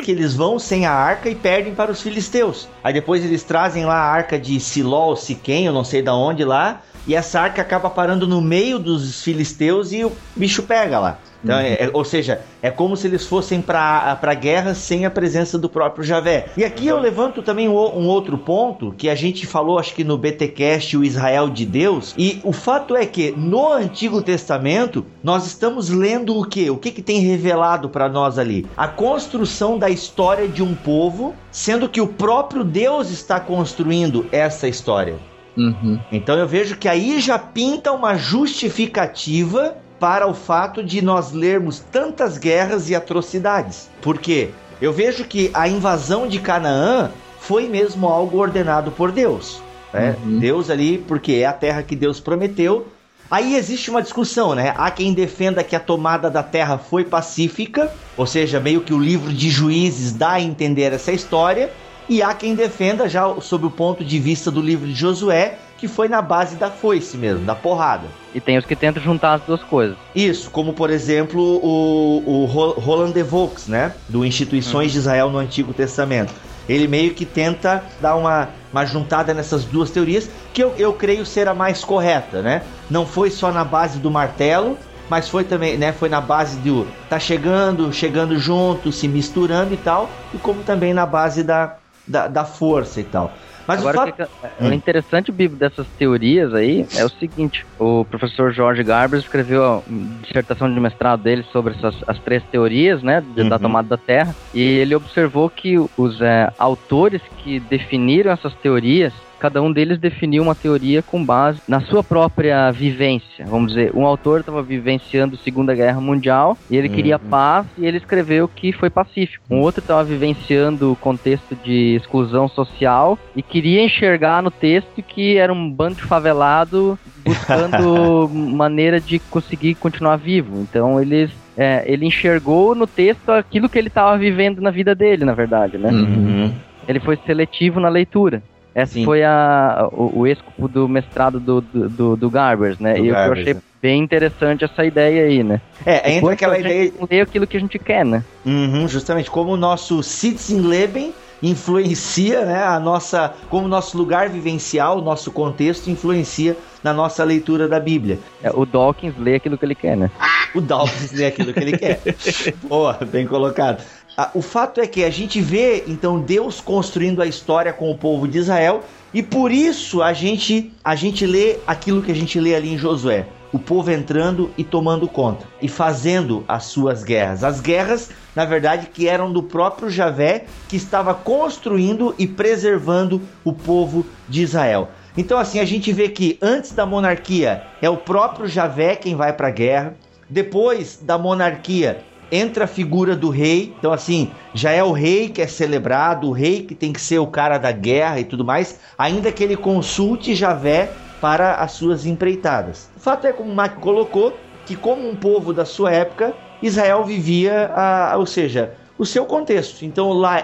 [0.03, 2.67] que eles vão sem a arca e perdem para os filisteus.
[2.83, 6.43] Aí depois eles trazem lá a arca de Siló, Siquém, eu não sei da onde
[6.43, 11.17] lá, e essa arca acaba parando no meio dos filisteus e o bicho pega lá.
[11.43, 11.63] Então, uhum.
[11.63, 15.67] é, ou seja, é como se eles fossem para a guerra sem a presença do
[15.67, 16.49] próprio Javé.
[16.55, 20.03] E aqui eu levanto também um, um, outro ponto que a gente falou, acho que
[20.03, 22.13] no BTcast, o Israel de Deus.
[22.15, 26.69] E o fato é que no Antigo Testamento nós estamos lendo o que?
[26.69, 28.67] O que, que tem revelado para nós ali?
[28.77, 34.67] A construção da história de um povo, sendo que o próprio Deus está construindo essa
[34.67, 35.15] história.
[35.59, 35.99] Uhum.
[36.11, 41.79] Então eu vejo que aí já pinta uma justificativa para o fato de nós lermos
[41.91, 43.89] tantas guerras e atrocidades.
[44.01, 49.61] Porque eu vejo que a invasão de Canaã foi mesmo algo ordenado por Deus.
[49.93, 50.15] Né?
[50.23, 50.39] Uhum.
[50.39, 52.87] Deus ali, porque é a terra que Deus prometeu.
[53.29, 54.73] Aí existe uma discussão, né?
[54.75, 58.97] Há quem defenda que a tomada da terra foi pacífica, ou seja, meio que o
[58.97, 61.69] livro de juízes dá a entender essa história.
[62.09, 65.87] E há quem defenda, já sob o ponto de vista do livro de Josué, que
[65.87, 68.07] foi na base da foice mesmo, da porrada.
[68.33, 69.95] E tem os que tentam juntar as duas coisas.
[70.15, 73.93] Isso, como por exemplo o, o Roland de Vaux, né?
[74.09, 74.93] Do Instituições uhum.
[74.93, 76.33] de Israel no Antigo Testamento.
[76.67, 81.25] Ele meio que tenta dar uma, uma juntada nessas duas teorias, que eu, eu creio
[81.25, 82.63] ser a mais correta, né?
[82.89, 84.77] Não foi só na base do martelo,
[85.09, 89.77] mas foi também, né, foi na base do tá chegando, chegando junto, se misturando e
[89.77, 91.78] tal, e como também na base da,
[92.09, 93.31] da, da força e tal.
[93.67, 94.15] Mas Agora, o, fato...
[94.15, 99.19] que, é, o interessante, Bibo, dessas teorias aí é o seguinte: o professor Jorge Garber
[99.19, 99.81] escreveu a
[100.23, 103.49] dissertação de mestrado dele sobre essas, as três teorias, né, de, uhum.
[103.49, 109.13] da tomada da Terra, e ele observou que os é, autores que definiram essas teorias
[109.39, 113.45] cada um deles definiu uma teoria com base na sua própria vivência.
[113.45, 116.95] Vamos dizer, um autor estava vivenciando a Segunda Guerra Mundial e ele uhum.
[116.95, 119.43] queria paz e ele escreveu que foi pacífico.
[119.49, 125.37] Um outro estava vivenciando o contexto de exclusão social e queria enxergar no texto que
[125.37, 130.59] era um bando de favelado buscando maneira de conseguir continuar vivo.
[130.61, 135.25] Então eles é, ele enxergou no texto aquilo que ele estava vivendo na vida dele,
[135.25, 135.89] na verdade, né?
[135.89, 136.53] Uhum.
[136.87, 138.41] Ele foi seletivo na leitura.
[138.81, 139.05] Essa Sim.
[139.05, 142.93] foi a, o, o escopo do mestrado do, do, do, do Garbers, né?
[142.93, 143.61] Do e Garbers, eu achei né?
[143.81, 145.61] bem interessante essa ideia aí, né?
[145.85, 146.91] É, entra aquela ideia.
[147.09, 148.23] Ler aquilo que a gente quer, né?
[148.45, 154.99] Uhum, justamente, como o nosso Sitzenleben influencia, né, a nossa, como o nosso lugar vivencial,
[154.99, 158.19] o nosso contexto influencia na nossa leitura da Bíblia.
[158.43, 160.11] É, o Dawkins lê aquilo que ele quer, né?
[160.53, 162.01] O Dawkins lê aquilo que ele quer.
[162.63, 163.83] Boa, bem colocado.
[164.21, 167.97] Ah, o fato é que a gente vê então Deus construindo a história com o
[167.97, 172.37] povo de Israel e por isso a gente a gente lê aquilo que a gente
[172.37, 177.45] lê ali em Josué o povo entrando e tomando conta e fazendo as suas guerras.
[177.45, 183.53] As guerras, na verdade, que eram do próprio Javé, que estava construindo e preservando o
[183.53, 184.89] povo de Israel.
[185.15, 189.31] Então, assim, a gente vê que antes da monarquia é o próprio Javé quem vai
[189.31, 189.95] para a guerra.
[190.29, 193.73] Depois da monarquia entra a figura do rei.
[193.77, 197.19] Então, assim, já é o rei que é celebrado, o rei que tem que ser
[197.19, 202.05] o cara da guerra e tudo mais, ainda que ele consulte Javé para as suas
[202.05, 202.89] empreitadas.
[202.95, 207.03] O fato é, como o Mac colocou, que como um povo da sua época, Israel
[207.03, 209.83] vivia, a, ou seja, o seu contexto.
[209.83, 210.43] Então lá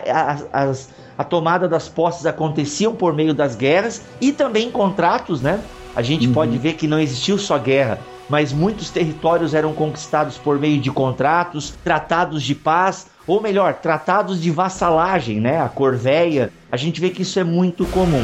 [0.51, 0.71] a,
[1.17, 5.61] a tomada das posses aconteciam por meio das guerras e também contratos, né?
[5.95, 6.33] A gente uhum.
[6.33, 10.91] pode ver que não existiu só guerra, mas muitos territórios eram conquistados por meio de
[10.91, 15.61] contratos, tratados de paz, ou melhor, tratados de vassalagem, né?
[15.61, 16.51] A corveia.
[16.71, 18.23] A gente vê que isso é muito comum.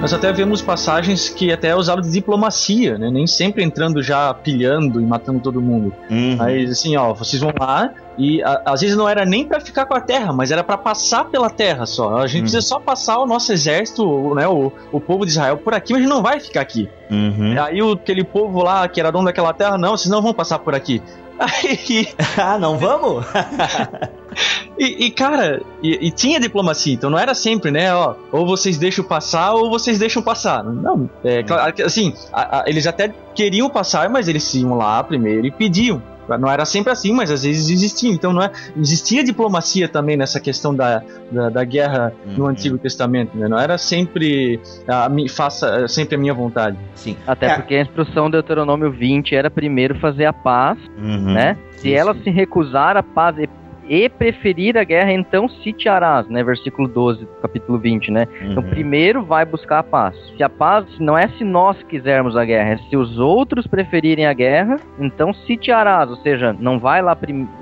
[0.00, 3.10] Nós até vemos passagens que até usaram de diplomacia, né?
[3.10, 5.92] Nem sempre entrando já pilhando e matando todo mundo.
[6.08, 6.36] Uhum.
[6.36, 9.86] Mas assim, ó, vocês vão lá e a, às vezes não era nem para ficar
[9.86, 12.16] com a terra, mas era para passar pela terra só.
[12.16, 12.42] A gente uhum.
[12.42, 16.02] precisa só passar o nosso exército, né, o, o povo de Israel por aqui, mas
[16.08, 16.88] não vai ficar aqui.
[17.10, 17.54] Uhum.
[17.62, 20.58] Aí o, aquele povo lá que era dono daquela terra, não, vocês não vão passar
[20.58, 21.02] por aqui.
[21.38, 22.08] Aí...
[22.38, 23.26] ah, não vamos?
[24.78, 27.94] e, e, cara, e, e, tinha diplomacia, então não era sempre, né?
[27.94, 30.64] Ó, ou vocês deixam passar ou vocês deixam passar.
[30.64, 35.46] Não, é, claro, assim, a, a, eles até queriam passar, mas eles iam lá primeiro
[35.46, 36.02] e pediam.
[36.38, 38.10] Não era sempre assim, mas às vezes existia.
[38.10, 42.32] Então não é, existia diplomacia também nessa questão da, da, da guerra uhum.
[42.36, 43.36] no Antigo Testamento.
[43.36, 43.48] Né?
[43.48, 46.76] Não era sempre a, faça sempre a minha vontade.
[46.94, 47.16] Sim.
[47.26, 47.54] Até é.
[47.56, 51.32] porque a instrução do Deuteronômio 20 era primeiro fazer a paz, uhum.
[51.32, 51.56] né?
[51.76, 53.36] Se ela se recusar a paz
[53.88, 56.42] e preferir a guerra, então sitiarás, né?
[56.42, 58.26] Versículo 12 capítulo 20, né?
[58.36, 58.52] Então, uhum.
[58.56, 60.16] Então, primeiro vai buscar a paz.
[60.36, 64.26] Se a paz não é se nós quisermos a guerra, é se os outros preferirem
[64.26, 67.16] a guerra, então sitiarás, ou seja, não vai lá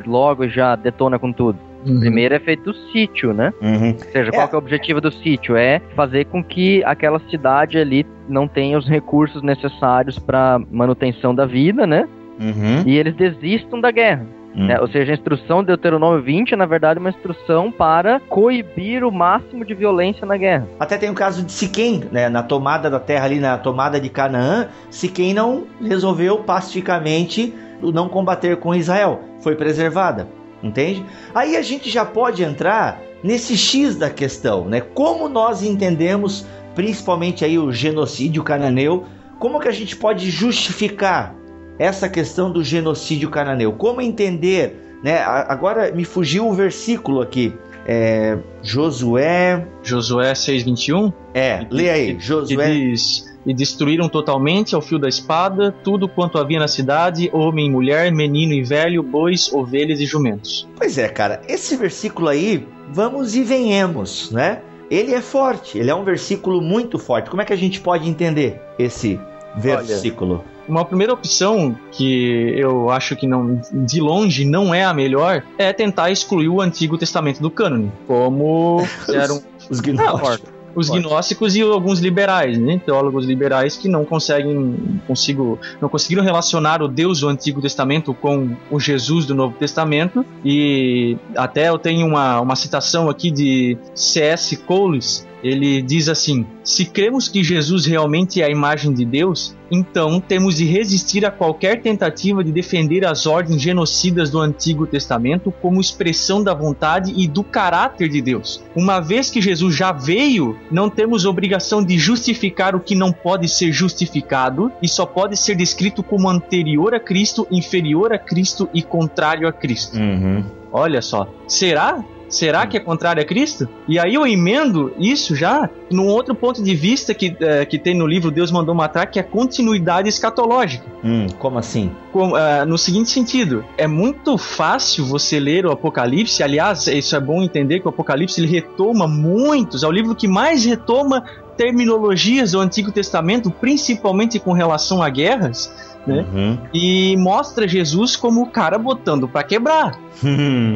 [0.06, 1.58] logo e já detona com tudo.
[1.86, 2.00] Uhum.
[2.00, 3.52] Primeiro é feito o sítio, né?
[3.60, 3.90] Uhum.
[3.90, 4.50] Ou seja, qual é.
[4.50, 5.56] é o objetivo do sítio?
[5.56, 11.44] É fazer com que aquela cidade ali não tenha os recursos necessários para manutenção da
[11.44, 12.08] vida, né?
[12.40, 12.82] Uhum.
[12.86, 14.26] E eles desistam da guerra.
[14.56, 14.66] Hum.
[14.66, 14.80] Né?
[14.80, 19.10] Ou seja, a instrução de Deuteronômio 20 é, na verdade, uma instrução para coibir o
[19.10, 20.68] máximo de violência na guerra.
[20.78, 22.28] Até tem o caso de Siquém, né?
[22.28, 28.56] na tomada da terra ali, na tomada de Canaã, Siquém não resolveu pacificamente não combater
[28.56, 29.20] com Israel.
[29.40, 30.28] Foi preservada,
[30.62, 31.04] entende?
[31.34, 34.80] Aí a gente já pode entrar nesse X da questão, né?
[34.80, 39.04] Como nós entendemos, principalmente aí o genocídio cananeu,
[39.38, 41.34] como que a gente pode justificar
[41.78, 43.72] essa questão do genocídio cananeu.
[43.72, 45.18] Como entender, né?
[45.22, 47.52] Agora me fugiu o versículo aqui.
[47.86, 49.66] É, Josué.
[49.82, 51.12] Josué 6,21?
[51.34, 52.16] É, lê aí.
[52.18, 52.70] Josué.
[52.70, 57.70] diz, e destruíram totalmente ao fio da espada tudo quanto havia na cidade, homem e
[57.70, 60.68] mulher, menino e velho, bois, ovelhas e jumentos.
[60.76, 64.62] Pois é, cara, esse versículo aí, vamos e venhamos, né?
[64.90, 67.30] Ele é forte, ele é um versículo muito forte.
[67.30, 69.18] Como é que a gente pode entender esse
[69.56, 70.36] versículo?
[70.36, 75.42] Olha, uma primeira opção que eu acho que não de longe não é a melhor
[75.58, 80.52] é tentar excluir o Antigo Testamento do cânone, como eram os gnósticos.
[80.74, 82.80] os gnósticos e alguns liberais, né?
[82.84, 88.56] teólogos liberais que não conseguem consigo, não conseguiram relacionar o Deus do Antigo Testamento com
[88.70, 94.56] o Jesus do Novo Testamento e até eu tenho uma, uma citação aqui de C.S.
[94.58, 100.18] Coles ele diz assim: Se cremos que Jesus realmente é a imagem de Deus, então
[100.18, 105.82] temos de resistir a qualquer tentativa de defender as ordens genocidas do Antigo Testamento como
[105.82, 108.64] expressão da vontade e do caráter de Deus.
[108.74, 113.46] Uma vez que Jesus já veio, não temos obrigação de justificar o que não pode
[113.46, 118.82] ser justificado e só pode ser descrito como anterior a Cristo, inferior a Cristo e
[118.82, 119.98] contrário a Cristo.
[119.98, 120.42] Uhum.
[120.72, 122.02] Olha só, será
[122.34, 123.68] Será que é contrário a Cristo?
[123.86, 127.96] E aí eu emendo isso já num outro ponto de vista que, é, que tem
[127.96, 130.84] no livro Deus Mandou Matar, que é a continuidade escatológica.
[131.04, 131.92] Hum, como assim?
[132.12, 137.20] Com, uh, no seguinte sentido, é muito fácil você ler o Apocalipse, aliás, isso é
[137.20, 141.22] bom entender que o Apocalipse ele retoma muitos, é o livro que mais retoma
[141.56, 146.26] terminologias do Antigo Testamento, principalmente com relação a guerras, né?
[146.32, 146.58] Uhum.
[146.72, 149.98] E mostra Jesus como o cara botando para quebrar.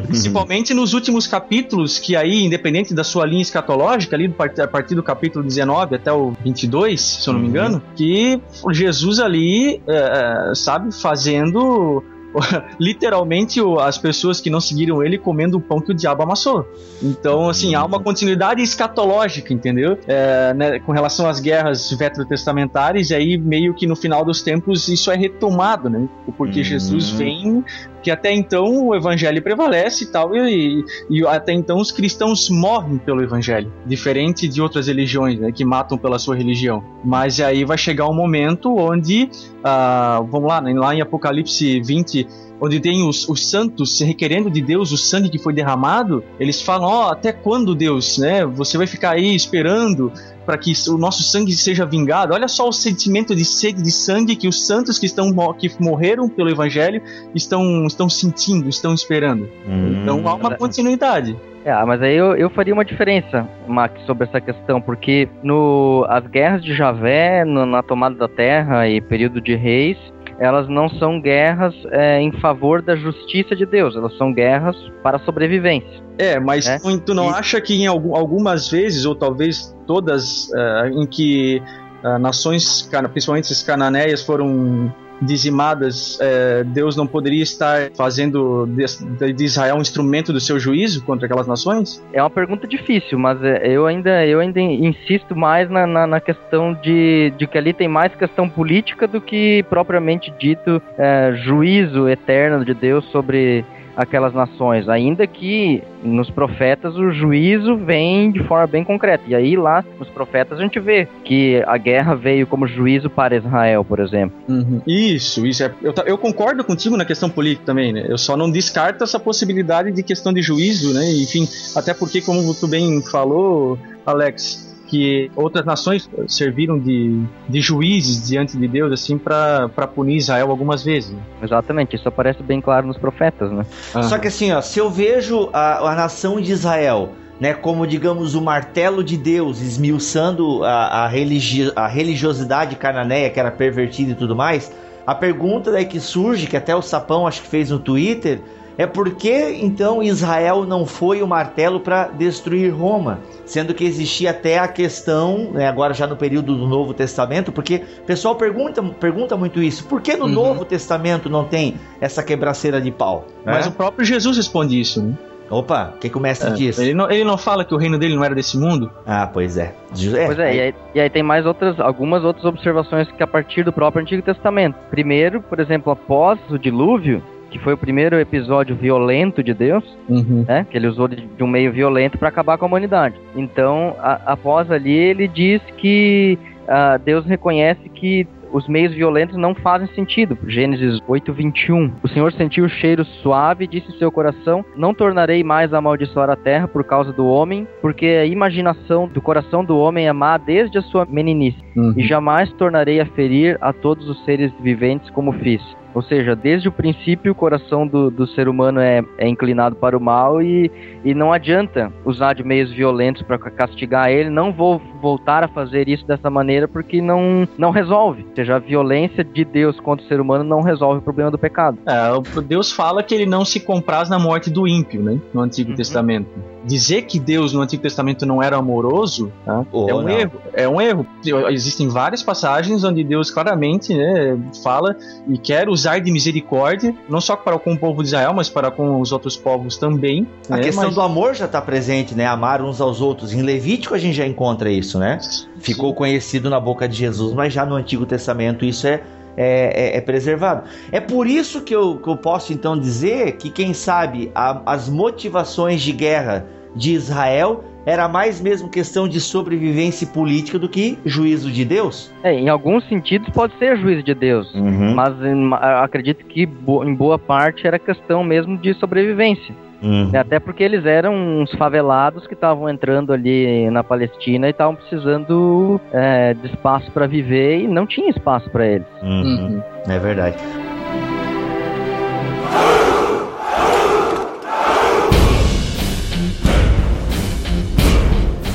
[0.05, 5.03] Principalmente nos últimos capítulos, que aí, independente da sua linha escatológica, ali a partir do
[5.03, 7.51] capítulo 19 até o 22, se eu não me uhum.
[7.51, 12.03] engano, que Jesus ali, é, sabe, fazendo
[12.79, 16.67] literalmente as pessoas que não seguiram ele comendo o pão que o diabo amassou.
[17.01, 19.97] Então, assim, há uma continuidade escatológica, entendeu?
[20.07, 24.87] É, né, com relação às guerras veterotestamentárias, e aí meio que no final dos tempos
[24.87, 26.07] isso é retomado, né?
[26.37, 26.65] Porque uhum.
[26.65, 27.63] Jesus vem
[28.01, 32.97] que até então o evangelho prevalece e tal, e, e, até então os cristãos morrem
[32.97, 36.83] pelo evangelho, diferente de outras religiões, né, que matam pela sua religião.
[37.03, 42.27] Mas aí vai chegar um momento onde, uh, vamos lá, né, lá em Apocalipse 20,
[42.61, 46.89] onde tem os, os santos requerendo de Deus o sangue que foi derramado, eles falam:
[46.89, 48.45] Ó, oh, até quando, Deus, né?
[48.45, 50.11] Você vai ficar aí esperando
[50.49, 52.33] para que o nosso sangue seja vingado.
[52.33, 56.27] Olha só o sentimento de sede de sangue que os santos que estão que morreram
[56.27, 57.03] pelo evangelho
[57.35, 59.47] estão estão sentindo, estão esperando.
[59.67, 61.37] Hum, então há uma continuidade.
[61.63, 66.25] É, mas aí eu, eu faria uma diferença, Max, sobre essa questão, porque no as
[66.25, 69.97] guerras de Javé, no, na tomada da terra e período de reis,
[70.39, 75.17] elas não são guerras é, em favor da justiça de Deus, elas são guerras para
[75.17, 76.01] a sobrevivência.
[76.17, 76.79] É, mas é?
[77.05, 77.33] Tu, não e...
[77.33, 81.61] acha que em algum, algumas vezes, ou talvez todas, uh, em que
[82.03, 89.43] uh, nações, principalmente as cananeias, foram dizimadas, é, Deus não poderia estar fazendo de, de,
[89.43, 92.03] Israel um instrumento do seu juízo contra aquelas nações?
[92.13, 96.19] É uma pergunta difícil, mas é, eu ainda, eu ainda insisto mais na, na, na
[96.19, 102.07] questão de, de que ali tem mais questão política do que propriamente dito é, juízo
[102.07, 103.65] eterno de Deus sobre
[103.99, 109.25] aquelas nações, ainda que nos profetas o juízo vem de forma bem concreta.
[109.27, 113.35] E aí lá nos profetas a gente vê que a guerra veio como juízo para
[113.35, 114.37] Israel, por exemplo.
[114.47, 114.81] Uhum.
[114.87, 115.73] Isso, isso é.
[115.81, 118.05] Eu, eu, concordo contigo na questão política também, né?
[118.07, 121.11] Eu só não descarto essa possibilidade de questão de juízo, né?
[121.11, 128.27] Enfim, até porque como tu bem falou, Alex, que outras nações serviram de, de juízes
[128.27, 131.11] diante de Deus, assim, para punir Israel algumas vezes.
[131.11, 131.19] Né?
[131.43, 133.65] Exatamente, isso aparece bem claro nos profetas, né?
[134.03, 138.35] Só que assim, ó, se eu vejo a, a nação de Israel né, como digamos
[138.35, 144.15] o martelo de Deus, esmiuçando a, a, religi a religiosidade cananeia que era pervertida e
[144.15, 144.71] tudo mais.
[145.07, 148.41] A pergunta daí que surge, que até o Sapão acho que fez no Twitter,
[148.79, 153.19] é por que então Israel não foi o martelo para destruir Roma?
[153.45, 157.83] Sendo que existia até a questão, né, agora já no período do Novo Testamento, porque
[158.01, 160.31] o pessoal pergunta, pergunta muito isso: por que no uhum.
[160.31, 163.27] Novo Testamento não tem essa quebraceira de pau?
[163.45, 163.69] Mas é?
[163.69, 165.13] o próprio Jesus responde isso, né?
[165.49, 166.79] Opa, o que, que, o mestre é, diz?
[166.79, 168.89] Ele não, ele não fala que o reino dele não era desse mundo?
[169.05, 169.73] Ah, pois é.
[169.91, 173.27] é pois é, e aí, e aí, tem mais outras, algumas outras observações que a
[173.27, 174.75] partir do próprio Antigo Testamento.
[174.89, 180.45] Primeiro, por exemplo, após o dilúvio, que foi o primeiro episódio violento de Deus, uhum.
[180.47, 180.65] né?
[180.69, 183.15] Que ele usou de, de um meio violento para acabar com a humanidade.
[183.35, 189.53] Então, a, após ali, ele diz que uh, Deus reconhece que os meios violentos não
[189.53, 190.37] fazem sentido.
[190.47, 191.91] Gênesis 8:21.
[192.03, 195.77] O Senhor sentiu o cheiro suave e disse em seu coração: Não tornarei mais a
[195.77, 200.13] amaldiçoar a terra por causa do homem, porque a imaginação do coração do homem é
[200.13, 201.93] má desde a sua meninice, uhum.
[201.95, 205.61] e jamais tornarei a ferir a todos os seres viventes como fiz.
[205.93, 209.97] Ou seja, desde o princípio o coração do, do ser humano é, é inclinado para
[209.97, 210.71] o mal e,
[211.03, 214.29] e não adianta usar de meios violentos para castigar ele.
[214.29, 218.25] Não vou voltar a fazer isso dessa maneira porque não, não resolve.
[218.29, 221.37] Ou seja, a violência de Deus contra o ser humano não resolve o problema do
[221.37, 221.77] pecado.
[221.85, 225.19] É, Deus fala que ele não se compraz na morte do ímpio, né?
[225.33, 225.75] No Antigo uhum.
[225.75, 226.29] Testamento.
[226.65, 229.65] Dizer que Deus no Antigo Testamento não era amoroso tá?
[229.71, 230.09] oh, é um não.
[230.09, 230.31] erro.
[230.53, 231.05] É um erro.
[231.49, 234.95] Existem várias passagens onde Deus claramente né, fala
[235.27, 238.71] e quer usar de misericórdia, não só para com o povo de Israel, mas para
[238.71, 240.27] com os outros povos também.
[240.49, 240.63] A né?
[240.63, 240.95] questão mas...
[240.95, 242.25] do amor já está presente, né?
[242.25, 243.33] Amar uns aos outros.
[243.33, 245.19] Em Levítico a gente já encontra isso, né?
[245.59, 249.01] Ficou conhecido na boca de Jesus, mas já no Antigo Testamento isso é
[249.41, 250.63] é, é, é, preservado.
[250.91, 254.89] É por isso que eu, que eu posso então dizer que, quem sabe, a, as
[254.89, 261.49] motivações de guerra de Israel era mais mesmo questão de sobrevivência política do que juízo
[261.49, 262.11] de Deus?
[262.21, 264.93] É, em alguns sentidos pode ser juízo de Deus, uhum.
[264.93, 269.55] mas em, acredito que em boa parte era questão mesmo de sobrevivência.
[269.81, 270.11] Uhum.
[270.13, 275.79] Até porque eles eram uns favelados que estavam entrando ali na Palestina e estavam precisando
[275.91, 278.87] é, de espaço para viver e não tinha espaço para eles.
[279.01, 279.21] Uhum.
[279.21, 279.63] Uhum.
[279.87, 280.37] É verdade.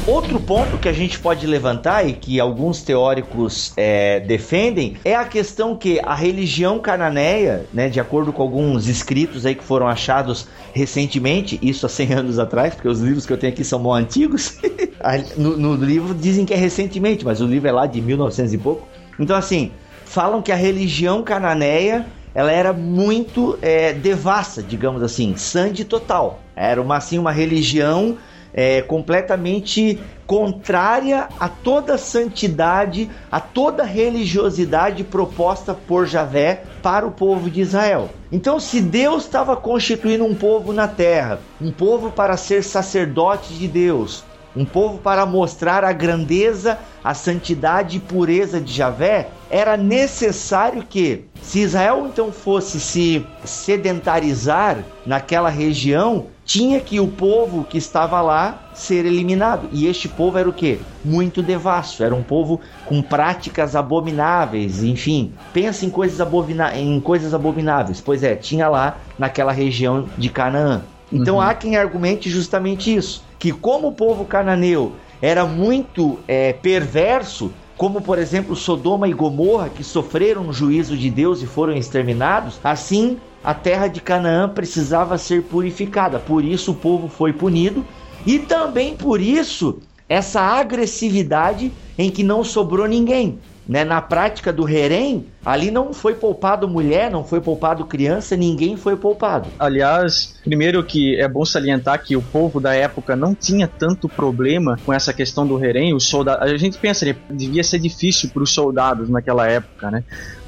[0.07, 5.25] Outro ponto que a gente pode levantar e que alguns teóricos é, defendem é a
[5.25, 10.47] questão que a religião cananeia, né, de acordo com alguns escritos aí que foram achados
[10.75, 13.95] recentemente, isso há 100 anos atrás, porque os livros que eu tenho aqui são muito
[13.95, 14.59] antigos,
[15.39, 18.59] no, no livro dizem que é recentemente, mas o livro é lá de 1900 e
[18.59, 18.87] pouco.
[19.19, 19.73] Então, assim,
[20.05, 26.41] falam que a religião cananeia ela era muito é, devassa, digamos assim, sande total.
[26.55, 28.19] Era uma assim uma religião
[28.55, 37.51] é, completamente contrária a toda santidade, a toda religiosidade proposta por Javé para o povo
[37.51, 38.09] de Israel.
[38.33, 43.69] Então, se Deus estava constituindo um povo na terra, um povo para ser sacerdote de
[43.69, 44.25] Deus,
[44.57, 51.25] um povo para mostrar a grandeza, a santidade e pureza de Javé, era necessário que,
[51.43, 58.71] se Israel então fosse se sedentarizar naquela região, tinha que o povo que estava lá
[58.75, 59.69] ser eliminado.
[59.73, 60.79] E este povo era o que?
[61.05, 65.33] Muito devasso, era um povo com práticas abomináveis, enfim.
[65.53, 68.01] Pensa em coisas, abomina em coisas abomináveis.
[68.01, 70.83] Pois é, tinha lá naquela região de Canaã.
[71.13, 71.41] Então uhum.
[71.41, 74.93] há quem argumente justamente isso, que como o povo cananeu
[75.23, 81.09] era muito é, perverso, como por exemplo Sodoma e Gomorra, que sofreram o juízo de
[81.11, 86.19] Deus e foram exterminados, assim a terra de Canaã precisava ser purificada.
[86.19, 87.85] Por isso o povo foi punido
[88.27, 93.39] e também por isso essa agressividade em que não sobrou ninguém.
[93.67, 98.77] Né, na prática do Herém, ali não foi poupado mulher, não foi poupado criança, ninguém
[98.77, 99.49] foi poupado.
[99.59, 104.79] Aliás, primeiro que é bom salientar que o povo da época não tinha tanto problema
[104.85, 105.97] com essa questão do Herém.
[106.41, 110.05] A gente pensa, né, devia ser difícil para os soldados naquela época, né?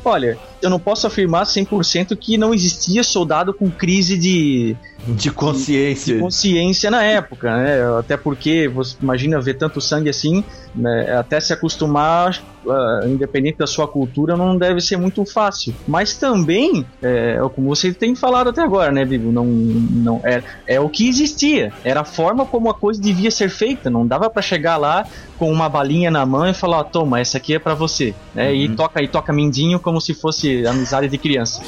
[0.09, 4.77] Olha, eu não posso afirmar 100% que não existia soldado com crise de
[5.07, 6.15] de consciência.
[6.15, 7.99] De, consciência na época, né?
[7.99, 10.43] Até porque você imagina ver tanto sangue assim,
[10.75, 11.17] né?
[11.17, 15.75] até se acostumar, uh, independente da sua cultura, não deve ser muito fácil.
[15.87, 19.31] Mas também, é, como você tem falado até agora, né, Bibo?
[19.31, 21.73] Não, não é, é o que existia.
[21.85, 23.89] Era a forma como a coisa devia ser feita.
[23.89, 25.07] Não dava para chegar lá
[25.39, 28.49] com uma balinha na mão e falar, toma, essa aqui é para você, né?
[28.49, 28.55] Uhum.
[28.55, 31.63] E toca e toca mindinho como se fosse amizade de criança.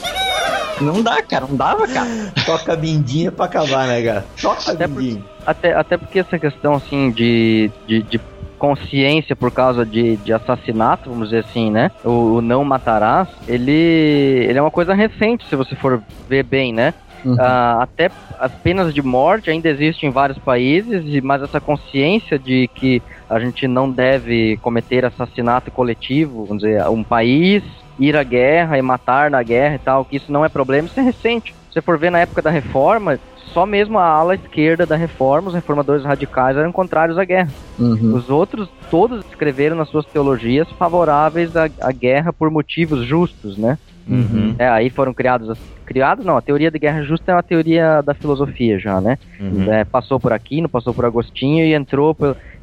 [0.81, 2.09] Não dá, cara, não dava, cara.
[2.47, 4.25] Toca bindinha pra acabar, né, cara?
[4.41, 5.21] Toca até bindinha.
[5.21, 8.21] Por, até, até porque essa questão, assim, de, de, de
[8.59, 11.91] consciência por causa de, de assassinato, vamos dizer assim, né?
[12.05, 16.73] O, o, não matarás, ele, ele é uma coisa recente, se você for ver bem,
[16.73, 16.93] né?
[17.25, 17.35] Uhum.
[17.35, 22.69] Uh, até as penas de morte ainda existem em vários países, mas essa consciência de
[22.75, 27.63] que a gente não deve cometer assassinato coletivo, vamos dizer, um país
[27.99, 31.01] ir à guerra e matar na guerra e tal, que isso não é problema, isso
[31.01, 31.51] é recente.
[31.69, 33.19] Se você for ver na época da reforma,
[33.49, 37.51] só mesmo a ala esquerda da reforma, os reformadores radicais eram contrários à guerra.
[37.79, 38.15] Uhum.
[38.15, 43.79] Os outros, todos escreveram nas suas teologias favoráveis à, à guerra por motivos justos, né?
[44.09, 44.55] Uhum.
[44.59, 48.15] É, aí foram criados, criados não, a teoria de guerra justa é uma teoria da
[48.15, 49.19] filosofia já, né?
[49.39, 49.71] Uhum.
[49.71, 52.17] É, passou por Aquino, passou por Agostinho e entrou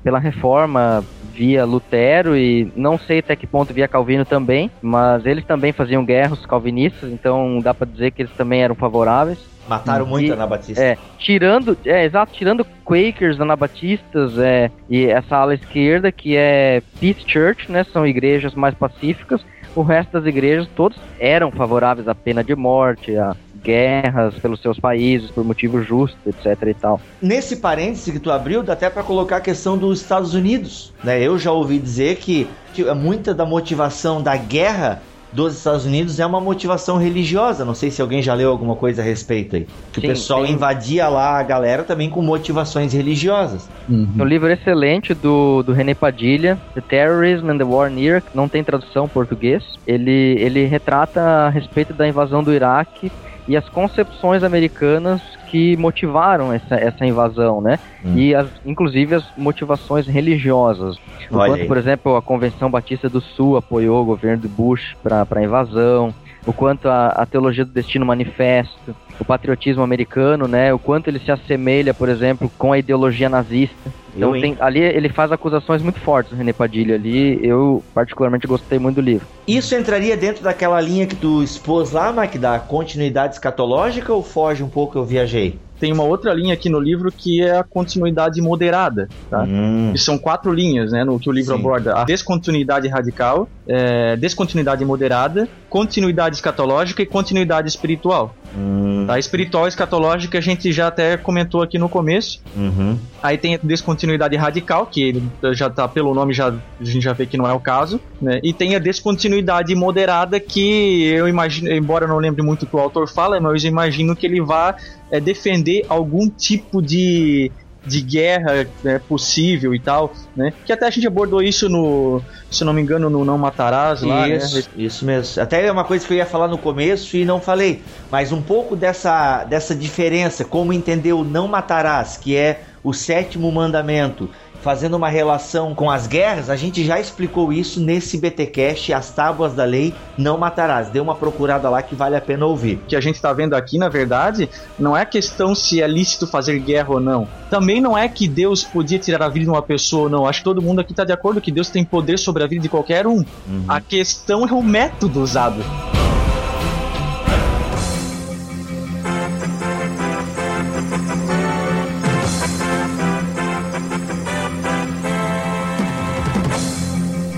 [0.04, 5.46] pela reforma via Lutero e não sei até que ponto via Calvino também, mas eles
[5.46, 9.55] também faziam guerra, os calvinistas, então dá para dizer que eles também eram favoráveis.
[9.68, 10.78] Mataram muito Anabatistas.
[10.78, 17.24] É, tirando, é, exato, tirando Quakers, Anabatistas é, e essa ala esquerda que é Peace
[17.26, 19.42] Church, né, são igrejas mais pacíficas,
[19.76, 23.36] o resto das igrejas todos eram favoráveis à pena de morte, a
[23.66, 27.02] guerras pelos seus países por motivos justos, etc e tal.
[27.20, 31.20] Nesse parêntese que tu abriu, dá até para colocar a questão dos Estados Unidos, né?
[31.20, 32.48] Eu já ouvi dizer que
[32.96, 35.02] muita da motivação da guerra
[35.36, 37.66] dos Estados Unidos é uma motivação religiosa.
[37.66, 39.68] Não sei se alguém já leu alguma coisa a respeito aí.
[39.92, 40.54] Que sim, o pessoal sim.
[40.54, 43.70] invadia lá a galera também com motivações religiosas.
[43.90, 44.08] Uhum.
[44.18, 48.48] Um livro excelente do, do René Padilha, The Terrorism and the War in Iraq, não
[48.48, 49.64] tem tradução em português.
[49.86, 53.12] Ele, ele retrata a respeito da invasão do Iraque
[53.48, 55.22] e as concepções americanas
[55.56, 57.80] que motivaram essa, essa invasão, né?
[58.04, 58.18] Hum.
[58.18, 60.98] E as, inclusive as motivações religiosas.
[61.32, 65.42] Enquanto, por exemplo, a Convenção Batista do Sul apoiou o governo de Bush para a
[65.42, 66.14] invasão,
[66.46, 70.74] o quanto a, a, teologia do destino manifesto, o patriotismo americano, né?
[70.74, 73.94] O quanto ele se assemelha, por exemplo, com a ideologia nazista.
[74.16, 77.38] Então tem, ali ele faz acusações muito fortes, René Padilha ali.
[77.46, 79.28] Eu particularmente gostei muito do livro.
[79.46, 84.64] Isso entraria dentro daquela linha que tu expôs lá, Mike, da continuidade escatológica ou foge
[84.64, 85.65] um pouco, eu viajei?
[85.80, 89.44] Tem uma outra linha aqui no livro que é a continuidade moderada, tá?
[89.44, 89.92] Hum.
[89.94, 91.60] E são quatro linhas, né, no que o livro Sim.
[91.60, 98.36] aborda: a descontinuidade radical, é, descontinuidade moderada, continuidade escatológica e continuidade espiritual.
[98.58, 99.06] Hum.
[99.10, 102.42] A espiritual e escatológica a gente já até comentou aqui no começo.
[102.56, 102.98] Uhum.
[103.22, 105.22] Aí tem a descontinuidade radical, que
[105.52, 108.40] já tá pelo nome já a gente já vê que não é o caso, né?
[108.44, 112.76] E tem a descontinuidade moderada que eu imagino, embora eu não lembre muito o que
[112.76, 114.76] o autor fala, mas eu imagino que ele vá
[115.12, 117.52] é, defender algum tipo de
[117.86, 120.52] de guerra né, possível e tal, né?
[120.66, 124.28] Que até a gente abordou isso no, se não me engano, no Não Matarás lá,
[124.28, 124.38] né?
[124.38, 124.64] isso, né?
[124.76, 125.42] Isso mesmo.
[125.42, 128.42] Até é uma coisa que eu ia falar no começo e não falei, mas um
[128.42, 134.30] pouco dessa, dessa diferença, como entender o Não Matarás, que é o sétimo mandamento,
[134.66, 139.54] fazendo uma relação com as guerras, a gente já explicou isso nesse BTcast, as tábuas
[139.54, 140.90] da lei não matarás.
[140.90, 142.78] Dê uma procurada lá que vale a pena ouvir.
[142.78, 144.50] O que a gente está vendo aqui, na verdade,
[144.80, 147.28] não é questão se é lícito fazer guerra ou não.
[147.48, 150.26] Também não é que Deus podia tirar a vida de uma pessoa ou não.
[150.26, 152.64] Acho que todo mundo aqui está de acordo que Deus tem poder sobre a vida
[152.64, 153.18] de qualquer um.
[153.18, 153.66] Uhum.
[153.68, 155.64] A questão é o método usado.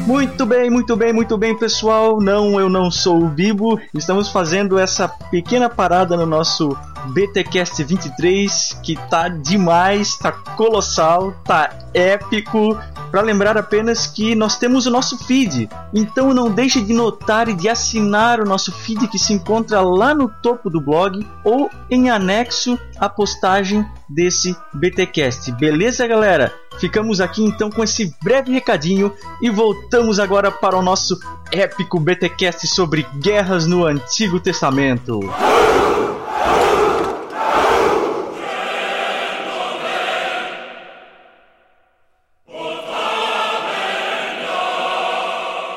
[0.07, 2.21] Muito bem, muito bem, muito bem, pessoal.
[2.21, 3.77] Não, eu não sou o Bibo.
[3.93, 6.77] Estamos fazendo essa pequena parada no nosso
[7.07, 12.79] BTcast 23, que tá demais, tá colossal, tá épico.
[13.17, 15.67] Para lembrar apenas que nós temos o nosso feed.
[15.91, 20.13] Então não deixe de notar e de assinar o nosso feed que se encontra lá
[20.13, 25.51] no topo do blog ou em anexo à postagem desse BTcast.
[25.53, 26.53] Beleza, galera?
[26.79, 29.11] Ficamos aqui então com esse breve recadinho
[29.41, 31.17] e voltamos agora para o nosso
[31.51, 35.21] épico BTcast sobre guerras no Antigo Testamento.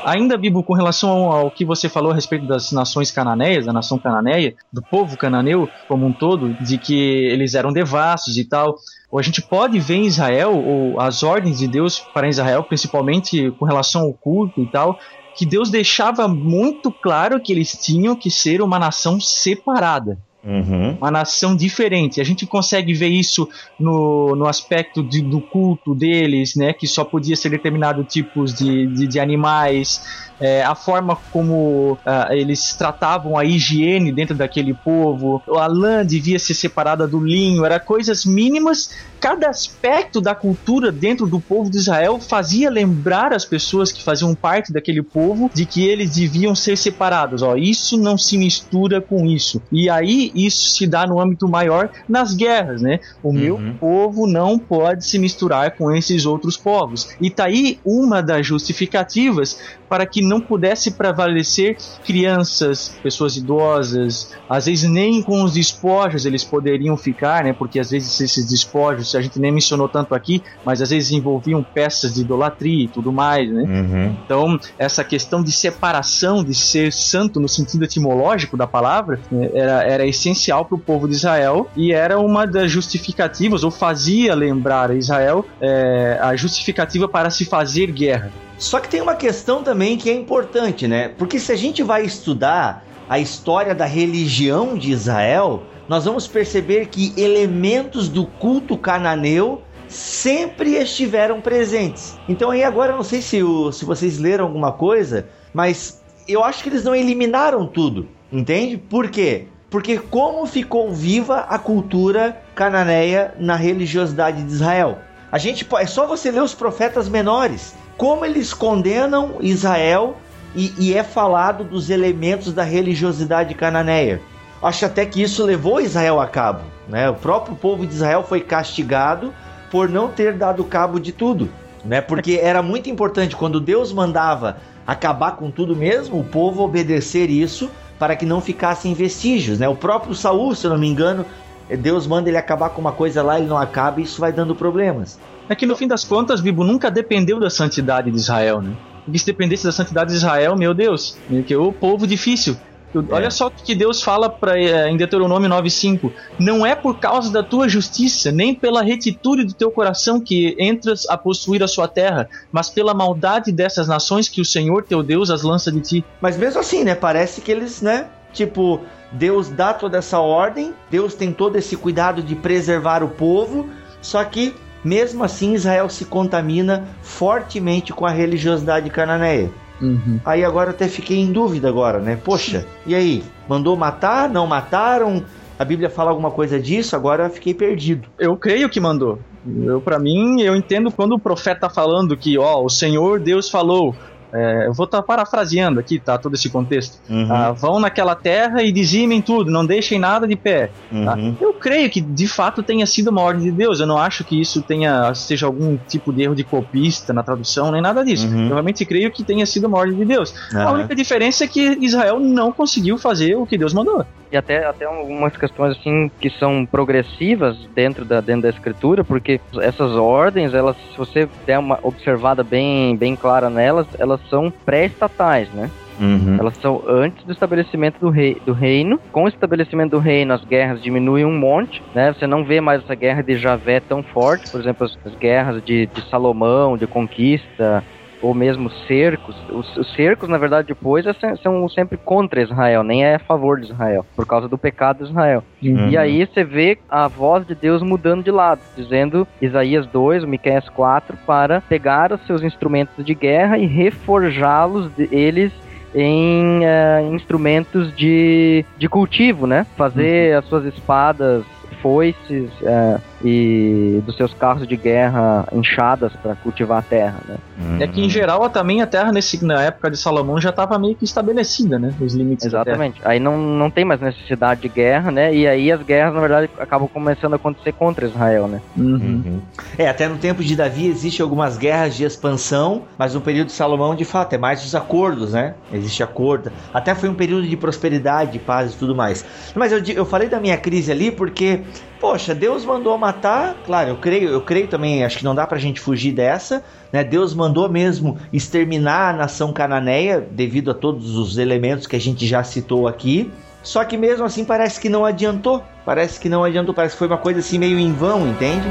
[0.03, 3.99] Ainda, Bibo, com relação ao que você falou a respeito das nações cananeias, da nação
[3.99, 8.77] cananeia, do povo cananeu como um todo, de que eles eram devassos e tal,
[9.13, 13.65] a gente pode ver em Israel, ou as ordens de Deus para Israel, principalmente com
[13.65, 14.97] relação ao culto e tal,
[15.35, 20.17] que Deus deixava muito claro que eles tinham que ser uma nação separada.
[20.43, 20.97] Uhum.
[20.97, 22.19] Uma nação diferente.
[22.19, 23.47] A gente consegue ver isso
[23.79, 26.73] no, no aspecto de, do culto deles, né?
[26.73, 30.01] Que só podia ser determinado tipos de, de, de animais,
[30.41, 36.39] é, a forma como uh, eles tratavam a higiene dentro daquele povo, a lã devia
[36.39, 38.89] ser separada do linho, era coisas mínimas.
[39.19, 44.33] Cada aspecto da cultura dentro do povo de Israel fazia lembrar as pessoas que faziam
[44.33, 47.43] parte daquele povo de que eles deviam ser separados.
[47.43, 49.61] Ó, isso não se mistura com isso.
[49.71, 52.99] E aí isso se dá no âmbito maior nas guerras, né?
[53.23, 53.33] O uhum.
[53.33, 57.15] meu povo não pode se misturar com esses outros povos.
[57.19, 59.59] E tá aí uma das justificativas
[59.91, 61.75] para que não pudesse prevalecer
[62.05, 67.51] crianças, pessoas idosas, às vezes nem com os despojos eles poderiam ficar, né?
[67.51, 71.61] Porque às vezes esses despojos, a gente nem mencionou tanto aqui, mas às vezes envolviam
[71.61, 73.63] peças de idolatria e tudo mais, né?
[73.63, 74.17] Uhum.
[74.23, 79.83] Então, essa questão de separação, de ser santo no sentido etimológico da palavra, né, era,
[79.83, 84.91] era essencial para o povo de Israel e era uma das justificativas, ou fazia lembrar
[84.91, 88.31] a Israel é, a justificativa para se fazer guerra.
[88.57, 91.09] Só que tem uma questão também que é importante, né?
[91.09, 96.87] Porque se a gente vai estudar a história da religião de Israel, nós vamos perceber
[96.87, 102.17] que elementos do culto cananeu sempre estiveram presentes.
[102.29, 106.63] Então aí agora não sei se, o, se vocês leram alguma coisa, mas eu acho
[106.63, 108.77] que eles não eliminaram tudo, entende?
[108.77, 109.47] Por quê?
[109.71, 114.99] Porque como ficou viva a cultura cananeia na religiosidade de Israel?
[115.31, 120.17] A gente é só você ler os profetas menores como eles condenam Israel
[120.53, 124.21] e, e é falado dos elementos da religiosidade cananeia.
[124.61, 126.63] Acho até que isso levou Israel a cabo.
[126.89, 127.09] Né?
[127.09, 129.33] O próprio povo de Israel foi castigado
[129.71, 131.49] por não ter dado cabo de tudo.
[131.85, 132.01] Né?
[132.01, 137.71] Porque era muito importante quando Deus mandava acabar com tudo mesmo, o povo obedecer isso
[138.01, 139.59] para que não ficassem vestígios.
[139.59, 139.69] Né?
[139.69, 141.23] O próprio Saul, se eu não me engano,
[141.69, 144.55] Deus manda ele acabar com uma coisa lá, ele não acaba e isso vai dando
[144.55, 145.19] problemas.
[145.47, 148.75] É que no fim das contas, Bibo nunca dependeu da santidade de Israel, né?
[149.05, 152.57] Porque se dependesse da santidade de Israel, meu Deus, que o povo difícil.
[152.93, 153.13] É.
[153.13, 157.31] Olha só o que Deus fala pra, é, em Deuteronômio 9,5: Não é por causa
[157.31, 161.87] da tua justiça, nem pela retitude do teu coração que entras a possuir a sua
[161.87, 166.05] terra, mas pela maldade dessas nações que o Senhor teu Deus as lança de ti.
[166.19, 166.95] Mas mesmo assim, né?
[166.95, 168.07] Parece que eles, né?
[168.33, 168.81] Tipo,
[169.11, 173.69] Deus dá toda essa ordem, Deus tem todo esse cuidado de preservar o povo,
[174.01, 179.51] só que mesmo assim Israel se contamina fortemente com a religiosidade cananeia.
[179.81, 180.19] Uhum.
[180.23, 182.15] Aí agora até fiquei em dúvida agora, né?
[182.15, 183.23] Poxa, e aí?
[183.47, 184.29] Mandou matar?
[184.29, 185.23] Não mataram?
[185.57, 186.95] A Bíblia fala alguma coisa disso?
[186.95, 188.07] Agora fiquei perdido.
[188.17, 189.19] Eu creio que mandou.
[189.63, 193.49] Eu, para mim, eu entendo quando o profeta tá falando que, ó, o Senhor Deus
[193.49, 193.95] falou,
[194.33, 196.17] é, eu vou estar tá parafraseando aqui, tá?
[196.17, 196.99] Todo esse contexto.
[197.09, 197.27] Uhum.
[197.31, 200.67] Ah, vão naquela terra e dizimem tudo, não deixem nada de pé.
[200.67, 200.95] Tá?
[201.15, 201.35] Uhum.
[201.35, 201.45] Tá?
[201.45, 203.79] Eu creio que de fato tenha sido uma ordem de Deus.
[203.79, 207.71] Eu não acho que isso tenha seja algum tipo de erro de copista na tradução,
[207.71, 208.27] nem nada disso.
[208.27, 208.43] Uhum.
[208.43, 210.33] Eu realmente creio que tenha sido uma ordem de Deus.
[210.53, 214.65] A única diferença é que Israel não conseguiu fazer o que Deus mandou e até,
[214.65, 220.53] até algumas questões assim que são progressivas dentro da, dentro da escritura, porque essas ordens,
[220.53, 225.69] elas, se você der uma observada bem, bem clara nelas, elas são pré-estatais, né?
[225.99, 226.37] Uhum.
[226.39, 228.99] Elas são antes do estabelecimento do, rei, do reino.
[229.11, 232.11] Com o estabelecimento do reino, as guerras diminuem um monte, né?
[232.13, 235.63] Você não vê mais essa guerra de Javé tão forte, por exemplo, as, as guerras
[235.63, 237.83] de, de Salomão, de conquista,
[238.21, 239.35] ou mesmo cercos.
[239.49, 243.59] Os, os cercos, na verdade, depois é são sempre contra Israel, nem é a favor
[243.59, 245.43] de Israel, por causa do pecado de Israel.
[245.61, 245.89] Uhum.
[245.89, 250.67] E aí você vê a voz de Deus mudando de lado, dizendo Isaías 2, Miqueias
[250.69, 255.51] 4, para pegar os seus instrumentos de guerra e reforjá-los, eles
[255.93, 259.65] em uh, instrumentos de, de cultivo, né?
[259.75, 260.39] Fazer uhum.
[260.39, 261.43] as suas espadas,
[261.81, 267.35] foices, uh, e dos seus carros de guerra inchadas para cultivar a terra, né?
[267.59, 267.77] Hum.
[267.79, 270.95] É que em geral também a terra nesse, na época de Salomão já estava meio
[270.95, 271.93] que estabelecida, né?
[271.99, 273.01] Os limites Exatamente.
[273.03, 275.33] Aí não, não tem mais necessidade de guerra, né?
[275.33, 278.61] E aí as guerras, na verdade, acabam começando a acontecer contra Israel, né?
[278.75, 279.21] Uhum.
[279.25, 279.41] Uhum.
[279.77, 283.53] É, até no tempo de Davi existe algumas guerras de expansão, mas no período de
[283.53, 285.55] Salomão, de fato, é mais os acordos, né?
[285.71, 286.51] Existe acordo.
[286.73, 289.25] Até foi um período de prosperidade, de paz e tudo mais.
[289.55, 291.61] Mas eu, eu falei da minha crise ali porque,
[292.01, 295.59] poxa, Deus mandou matar, claro, eu creio, eu creio também, acho que não dá pra
[295.59, 297.03] gente fugir dessa, né?
[297.03, 302.25] Deus mandou mesmo exterminar a nação cananeia devido a todos os elementos que a gente
[302.25, 303.31] já citou aqui.
[303.61, 305.63] Só que mesmo assim parece que não adiantou.
[305.85, 308.65] Parece que não adiantou, parece que foi uma coisa assim meio em vão, entende?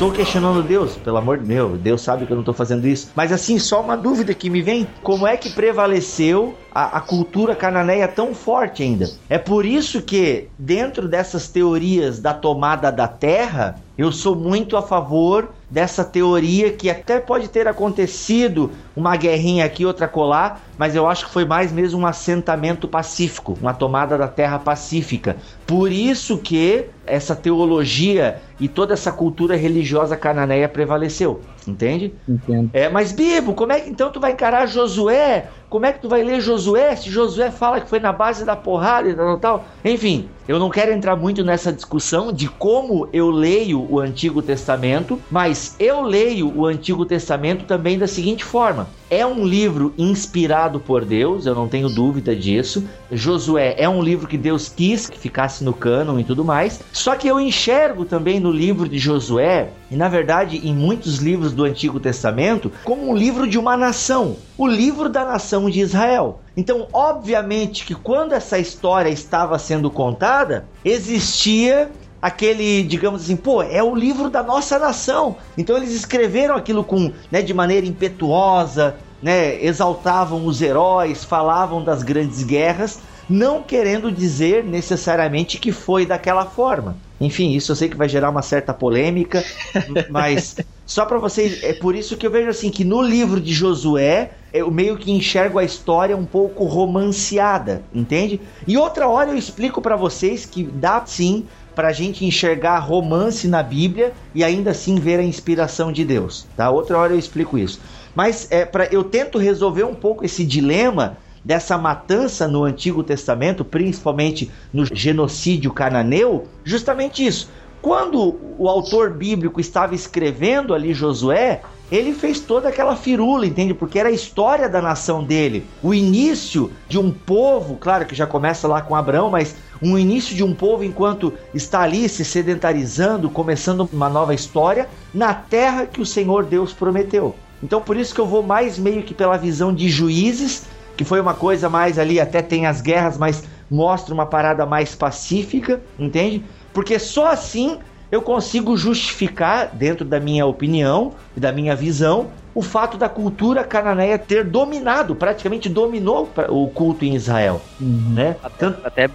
[0.00, 3.12] Estou questionando Deus, pelo amor de Deus, Deus sabe que eu não estou fazendo isso.
[3.14, 7.54] Mas assim, só uma dúvida que me vem: como é que prevaleceu a, a, cultura
[7.54, 9.10] cananeia tão forte ainda?
[9.28, 14.82] É por isso que, dentro dessas teorias da tomada da terra, eu sou muito a
[14.82, 21.06] favor dessa teoria que até pode ter acontecido uma guerrinha aqui, outra colar, mas eu
[21.06, 25.36] acho que foi mais mesmo um assentamento pacífico, uma tomada da terra pacífica.
[25.66, 32.14] Por isso que essa teologia e toda essa cultura religiosa cananeia prevaleceu, entende?
[32.28, 32.70] Entendo.
[32.72, 36.08] É, mas Bibo, como é que então tu vai encarar Josué como é que tu
[36.08, 39.64] vai ler Josué se Josué fala que foi na base da porrada e tal, tal?
[39.84, 45.16] Enfim, eu não quero entrar muito nessa discussão de como eu leio o Antigo Testamento,
[45.30, 51.04] mas eu leio o Antigo Testamento também da seguinte forma: é um livro inspirado por
[51.04, 52.84] Deus, eu não tenho dúvida disso.
[53.12, 56.80] Josué é um livro que Deus quis que ficasse no cânon e tudo mais.
[56.92, 61.52] Só que eu enxergo também no livro de Josué, e na verdade em muitos livros
[61.52, 66.40] do Antigo Testamento, como um livro de uma nação, o livro da nação de Israel.
[66.56, 71.90] Então, obviamente que quando essa história estava sendo contada, existia
[72.20, 75.36] aquele, digamos assim, pô, é o livro da nossa nação.
[75.56, 82.02] Então eles escreveram aquilo com, né, de maneira impetuosa, né, exaltavam os heróis, falavam das
[82.02, 86.96] grandes guerras, não querendo dizer necessariamente que foi daquela forma.
[87.20, 89.44] Enfim, isso eu sei que vai gerar uma certa polêmica,
[90.08, 90.56] mas
[90.90, 94.32] Só para vocês, é por isso que eu vejo assim que no livro de Josué
[94.52, 98.40] eu meio que enxergo a história um pouco romanceada, entende?
[98.66, 101.46] E outra hora eu explico para vocês que dá sim
[101.76, 106.68] pra gente enxergar romance na Bíblia e ainda assim ver a inspiração de Deus, tá?
[106.70, 107.80] Outra hora eu explico isso.
[108.12, 113.64] Mas é para eu tento resolver um pouco esse dilema dessa matança no Antigo Testamento,
[113.64, 117.48] principalmente no genocídio cananeu, justamente isso.
[117.82, 123.72] Quando o autor bíblico estava escrevendo ali Josué, ele fez toda aquela firula, entende?
[123.72, 125.66] Porque era a história da nação dele.
[125.82, 130.36] O início de um povo, claro que já começa lá com Abraão, mas um início
[130.36, 136.02] de um povo enquanto está ali se sedentarizando, começando uma nova história na terra que
[136.02, 137.34] o Senhor Deus prometeu.
[137.62, 140.66] Então por isso que eu vou mais meio que pela visão de juízes,
[141.00, 144.94] que foi uma coisa mais ali, até tem as guerras, mas mostra uma parada mais
[144.94, 146.44] pacífica, entende?
[146.74, 147.78] Porque só assim
[148.12, 152.26] eu consigo justificar, dentro da minha opinião e da minha visão,
[152.60, 157.62] o fato da cultura cananeia ter dominado, praticamente dominou o culto em Israel.
[157.80, 158.12] Uhum.
[158.14, 158.36] Né?
[158.42, 159.08] Até, até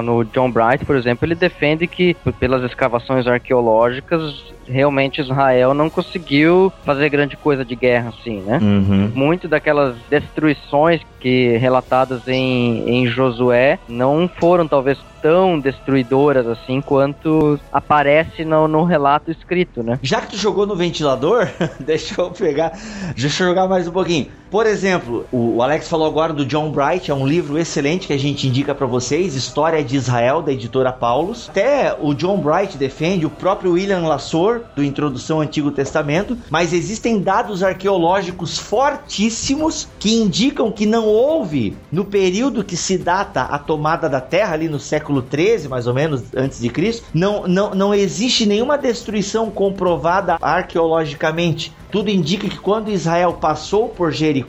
[0.00, 6.72] no John Bright, por exemplo, ele defende que pelas escavações arqueológicas realmente Israel não conseguiu
[6.84, 8.58] fazer grande coisa de guerra assim, né?
[8.62, 9.10] Uhum.
[9.14, 17.58] Muito daquelas destruições que relatadas em, em Josué não foram talvez tão destruidoras assim quanto
[17.72, 19.98] aparece no, no relato escrito, né?
[20.02, 21.48] Já que tu jogou no ventilador,
[21.80, 22.78] deixa eu pegar,
[23.16, 24.30] deixa eu jogar mais um pouquinho.
[24.54, 28.16] Por exemplo, o Alex falou agora do John Bright, é um livro excelente que a
[28.16, 31.48] gente indica para vocês, História de Israel, da editora Paulus.
[31.48, 36.72] Até o John Bright defende, o próprio William Lassor, do Introdução ao Antigo Testamento, mas
[36.72, 43.58] existem dados arqueológicos fortíssimos que indicam que não houve, no período que se data a
[43.58, 47.74] tomada da terra, ali no século 13, mais ou menos, antes de Cristo, não, não,
[47.74, 51.72] não existe nenhuma destruição comprovada arqueologicamente.
[51.94, 54.43] Tudo indica que quando Israel passou por Jericó,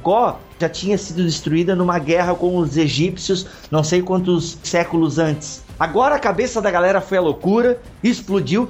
[0.60, 5.64] já tinha sido destruída numa guerra com os egípcios, não sei quantos séculos antes.
[5.80, 8.70] Agora a cabeça da galera foi a loucura, explodiu.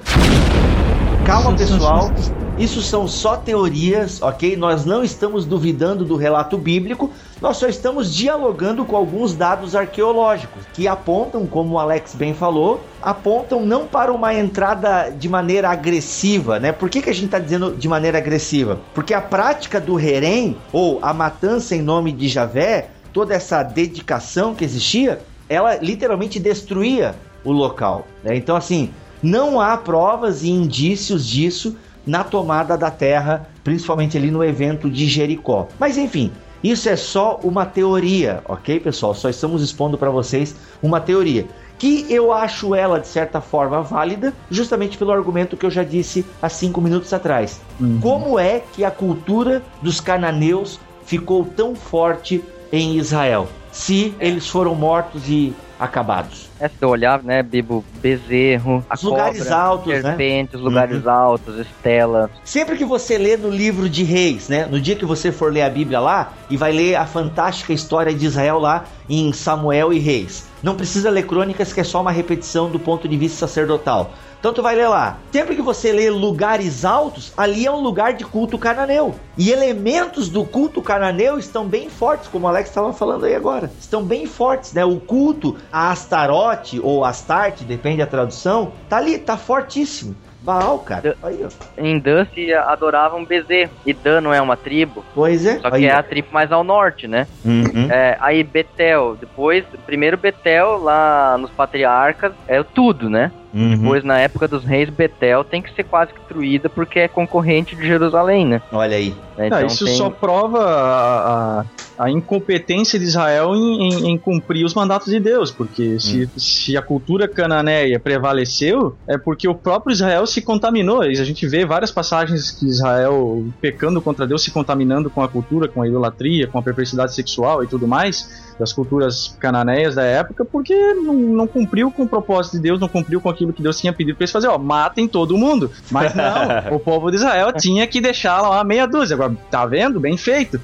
[1.25, 2.11] Calma, pessoal.
[2.57, 4.55] Isso são só teorias, ok?
[4.55, 7.11] Nós não estamos duvidando do relato bíblico,
[7.41, 12.81] nós só estamos dialogando com alguns dados arqueológicos que apontam, como o Alex bem falou,
[13.01, 16.71] apontam não para uma entrada de maneira agressiva, né?
[16.71, 18.79] Por que, que a gente está dizendo de maneira agressiva?
[18.93, 24.55] Porque a prática do herém, ou a matança em nome de Javé, toda essa dedicação
[24.55, 25.19] que existia,
[25.49, 28.07] ela literalmente destruía o local.
[28.23, 28.35] Né?
[28.35, 31.75] Então, assim, não há provas e indícios disso
[32.05, 35.67] na tomada da terra, principalmente ali no evento de Jericó.
[35.79, 36.31] Mas enfim,
[36.71, 39.13] isso é só uma teoria, ok, pessoal?
[39.13, 41.45] Só estamos expondo para vocês uma teoria
[41.77, 46.25] que eu acho ela de certa forma válida, justamente pelo argumento que eu já disse
[46.41, 47.59] há cinco minutos atrás.
[47.79, 47.99] Uhum.
[48.01, 53.47] Como é que a cultura dos cananeus ficou tão forte em Israel?
[53.71, 56.49] Se eles foram mortos e acabados.
[56.59, 60.01] É se olhar, né, Bibo, bezerro, os lugares cobra, altos, né?
[60.01, 60.65] serpentes, né?
[60.65, 61.11] lugares uhum.
[61.11, 62.29] altos, estelas.
[62.43, 65.63] Sempre que você lê no livro de Reis, né, no dia que você for ler
[65.63, 69.99] a Bíblia lá e vai ler a fantástica história de Israel lá em Samuel e
[69.99, 70.47] Reis.
[70.63, 74.11] Não precisa ler crônicas que é só uma repetição do ponto de vista sacerdotal.
[74.45, 75.17] Então tu vai ler lá.
[75.31, 79.15] Sempre que você lê lugares altos, ali é um lugar de culto cananeu.
[79.35, 83.71] E elementos do culto cananeu estão bem fortes, como o Alex estava falando aí agora.
[83.79, 84.85] Estão bem fortes, né?
[84.85, 90.15] O culto a Astarote ou Astarte, depende da tradução, tá ali, tá fortíssimo.
[90.41, 91.17] Baal, cara.
[91.23, 91.49] Aí, ó.
[91.75, 93.71] Em Dan se adoravam bezerro.
[93.83, 95.03] E Dan não é uma tribo.
[95.15, 95.57] Pois é.
[95.57, 97.25] Só que aí, é a tribo mais ao norte, né?
[97.43, 97.89] Uhum.
[97.89, 99.17] É, aí Betel.
[99.19, 103.31] Depois, primeiro Betel lá nos patriarcas é tudo, né?
[103.55, 103.77] Uhum.
[103.77, 107.87] Depois, na época dos reis, Betel tem que ser quase destruída porque é concorrente de
[107.87, 108.61] Jerusalém, né?
[108.69, 109.15] Olha aí.
[109.37, 109.95] É, então, isso tem...
[109.95, 111.65] só prova a, a,
[111.99, 116.29] a, incompetência de Israel em, em, em, cumprir os mandatos de Deus, porque se, hum.
[116.37, 121.01] se a cultura cananeia prevaleceu, é porque o próprio Israel se contaminou.
[121.01, 125.69] A gente vê várias passagens que Israel, pecando contra Deus, se contaminando com a cultura,
[125.69, 130.45] com a idolatria, com a perversidade sexual e tudo mais das culturas cananeias da época,
[130.45, 133.79] porque não, não, cumpriu com o propósito de Deus, não cumpriu com aquilo que Deus
[133.79, 135.71] tinha pedido para eles fazer, ó, matem todo mundo.
[135.91, 139.15] Mas não, o povo de Israel tinha que deixar lá uma meia dúzia.
[139.15, 139.99] Agora, tá vendo?
[139.99, 140.59] Bem feito.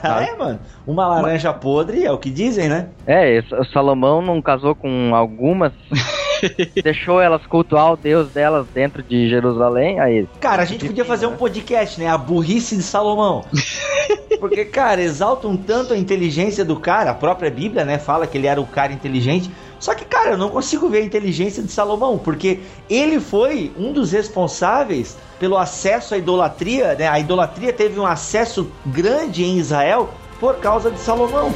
[0.00, 0.22] Tá?
[0.24, 0.58] é, mano.
[0.86, 2.88] Uma laranja podre é o que dizem, né?
[3.06, 5.72] É, Salomão não casou com algumas
[6.82, 10.00] deixou elas cultuar o Deus delas dentro de Jerusalém.
[10.00, 12.08] Aí, cara, a gente podia fazer um podcast, né?
[12.08, 13.44] A burrice de Salomão.
[14.40, 17.98] Porque, cara, exaltam tanto a inteligência do cara, a própria Bíblia, né?
[17.98, 19.50] Fala que ele era o cara inteligente.
[19.78, 23.92] Só que, cara, eu não consigo ver a inteligência de Salomão, porque ele foi um
[23.92, 27.08] dos responsáveis pelo acesso à idolatria, né?
[27.08, 31.52] A idolatria teve um acesso grande em Israel por causa de Salomão.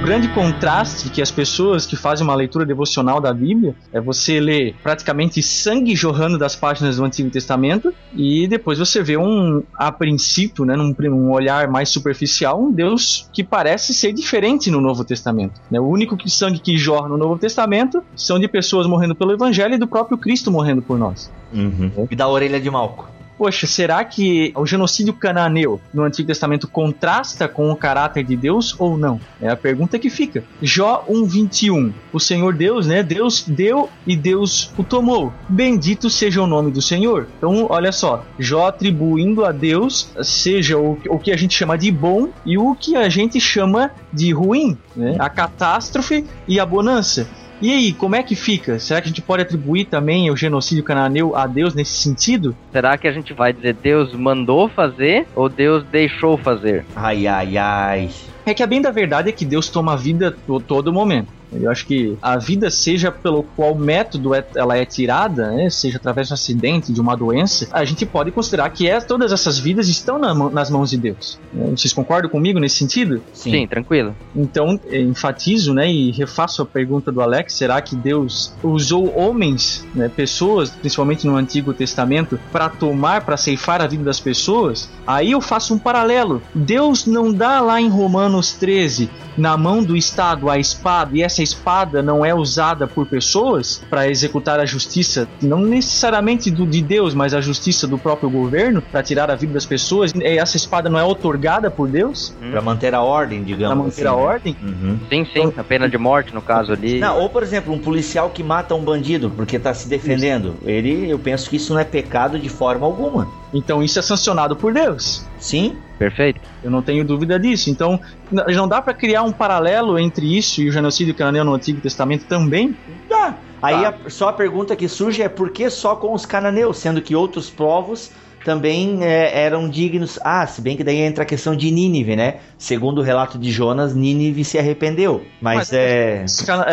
[0.00, 4.40] O grande contraste que as pessoas que fazem uma leitura devocional da Bíblia é você
[4.40, 9.92] ler praticamente sangue jorrando das páginas do Antigo Testamento e depois você vê um, a
[9.92, 15.04] princípio, né, num, um olhar mais superficial, um Deus que parece ser diferente no Novo
[15.04, 15.60] Testamento.
[15.70, 15.78] Né?
[15.78, 19.74] O único que sangue que jorra no Novo Testamento são de pessoas morrendo pelo Evangelho
[19.74, 21.30] e do próprio Cristo morrendo por nós.
[21.52, 22.08] Uhum.
[22.10, 27.48] E da orelha de Malco poxa, será que o genocídio cananeu no Antigo Testamento contrasta
[27.48, 29.18] com o caráter de Deus ou não?
[29.40, 30.44] É a pergunta que fica.
[30.60, 31.90] Jó 1:21.
[32.12, 33.02] O Senhor Deus, né?
[33.02, 35.32] Deus deu e Deus o tomou.
[35.48, 37.28] Bendito seja o nome do Senhor.
[37.38, 41.90] Então, olha só, Jó atribuindo a Deus seja o, o que a gente chama de
[41.90, 45.16] bom e o que a gente chama de ruim, né?
[45.18, 47.26] A catástrofe e a bonança.
[47.62, 48.78] E aí, como é que fica?
[48.78, 52.56] Será que a gente pode atribuir também o genocídio cananeu a Deus nesse sentido?
[52.72, 56.86] Será que a gente vai dizer Deus mandou fazer ou Deus deixou fazer?
[56.96, 58.10] Ai, ai, ai.
[58.46, 61.39] É que a bem da verdade é que Deus toma a vida a todo momento.
[61.52, 65.96] Eu acho que a vida, seja pelo qual método é, ela é tirada, né, seja
[65.96, 69.58] através de um acidente, de uma doença, a gente pode considerar que é, todas essas
[69.58, 71.38] vidas estão na, nas mãos de Deus.
[71.52, 73.22] Né, vocês concordam comigo nesse sentido?
[73.32, 74.14] Sim, Sim tranquilo.
[74.34, 80.08] Então, enfatizo né, e refaço a pergunta do Alex: será que Deus usou homens, né,
[80.08, 84.90] pessoas, principalmente no Antigo Testamento, para tomar, para ceifar a vida das pessoas?
[85.06, 86.42] Aí eu faço um paralelo.
[86.54, 91.39] Deus não dá lá em Romanos 13, na mão do Estado, a espada, e essa
[91.40, 96.82] essa espada não é usada por pessoas para executar a justiça, não necessariamente do, de
[96.82, 100.88] Deus, mas a justiça do próprio governo, para tirar a vida das pessoas, essa espada
[100.90, 102.34] não é otorgada por Deus?
[102.42, 102.50] Hum.
[102.50, 103.74] Para manter a ordem, digamos.
[103.74, 104.22] Para manter assim, a né?
[104.22, 104.56] ordem?
[104.62, 104.98] Uhum.
[105.08, 106.98] Sim, sim, a pena de morte no caso ali.
[106.98, 110.56] Não, ou por exemplo, um policial que mata um bandido porque está se defendendo.
[110.60, 110.70] Isso.
[110.70, 113.39] Ele, eu penso que isso não é pecado de forma alguma.
[113.52, 115.26] Então isso é sancionado por Deus.
[115.38, 115.76] Sim.
[115.98, 116.40] Perfeito.
[116.62, 117.68] Eu não tenho dúvida disso.
[117.68, 121.80] Então, não dá para criar um paralelo entre isso e o genocídio cananeu no Antigo
[121.80, 122.76] Testamento também?
[123.08, 123.34] Dá.
[123.60, 123.94] Aí tá.
[124.06, 127.14] a, só a pergunta que surge é por que só com os cananeus, sendo que
[127.14, 128.10] outros povos
[128.44, 130.18] também é, eram dignos.
[130.24, 132.36] Ah, se bem que daí entra a questão de Nínive, né?
[132.58, 135.24] Segundo o relato de Jonas, Nínive se arrependeu.
[135.40, 136.24] Mas, Mas é.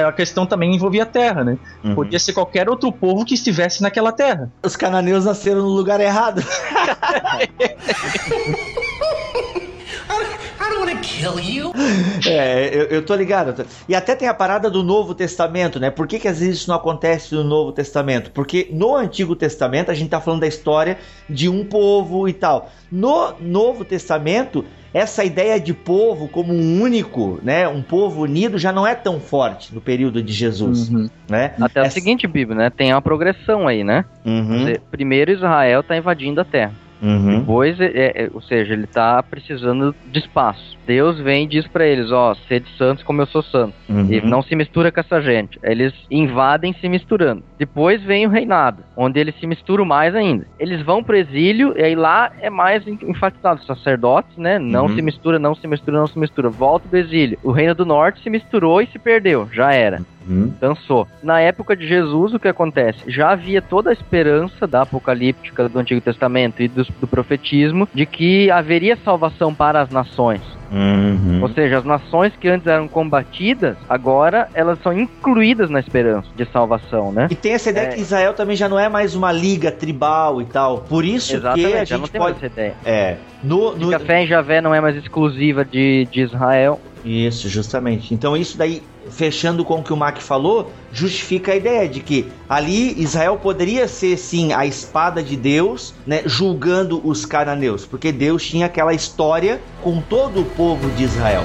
[0.05, 1.57] a questão também envolvia a terra, né?
[1.83, 1.95] Uhum.
[1.95, 4.51] Podia ser qualquer outro povo que estivesse naquela terra.
[4.63, 6.43] Os cananeus nasceram no lugar errado.
[12.27, 13.65] É, eu, eu tô ligado.
[13.87, 15.89] E até tem a parada do Novo Testamento, né?
[15.89, 18.31] Por que, que às vezes isso não acontece no Novo Testamento?
[18.31, 20.97] Porque no Antigo Testamento a gente tá falando da história
[21.29, 22.69] de um povo e tal.
[22.91, 28.71] No Novo Testamento, essa ideia de povo como um único, né, um povo unido já
[28.71, 31.09] não é tão forte no período de Jesus, uhum.
[31.29, 31.53] né?
[31.61, 31.89] Até essa...
[31.89, 32.69] o seguinte, Bíblia, né?
[32.69, 34.05] Tem uma progressão aí, né?
[34.25, 34.73] Uhum.
[34.91, 36.73] Primeiro Israel está invadindo a terra.
[37.01, 37.39] Uhum.
[37.39, 40.77] Depois, é, é, ou seja, ele está precisando de espaço.
[40.85, 43.73] Deus vem e diz para eles: Ó, sede santos como eu sou santo.
[43.89, 44.11] Uhum.
[44.11, 45.59] E não se mistura com essa gente.
[45.61, 47.43] Eles invadem se misturando.
[47.57, 50.47] Depois vem o reinado, onde eles se misturam mais ainda.
[50.59, 54.57] Eles vão pro exílio, e aí lá é mais enfatizado: sacerdotes, né?
[54.57, 54.95] Não uhum.
[54.95, 56.49] se mistura, não se mistura, não se mistura.
[56.49, 57.37] Volta do exílio.
[57.43, 59.47] O reino do norte se misturou e se perdeu.
[59.51, 60.01] Já era.
[60.27, 60.51] Uhum.
[60.59, 61.07] Cansou.
[61.23, 62.99] Na época de Jesus, o que acontece?
[63.07, 68.05] Já havia toda a esperança da apocalíptica do Antigo Testamento e do, do profetismo de
[68.05, 70.41] que haveria salvação para as nações.
[70.71, 71.41] Uhum.
[71.41, 76.45] Ou seja, as nações que antes eram combatidas, agora elas são incluídas na esperança de
[76.51, 77.27] salvação, né?
[77.31, 77.89] E tem essa ideia é.
[77.91, 80.79] que Israel também já não é mais uma liga tribal e tal.
[80.79, 82.37] Por isso Exatamente, que a gente pode...
[82.37, 82.75] essa ideia.
[82.85, 83.15] É.
[83.43, 83.95] No, no...
[83.95, 86.79] A fé em Javé não é mais exclusiva de, de Israel.
[87.07, 88.13] Isso, justamente.
[88.13, 92.27] Então isso daí fechando com o que o Mac falou, justifica a ideia de que
[92.49, 98.45] ali Israel poderia ser sim a espada de Deus, né, julgando os cananeus, porque Deus
[98.45, 101.43] tinha aquela história com todo o povo de Israel.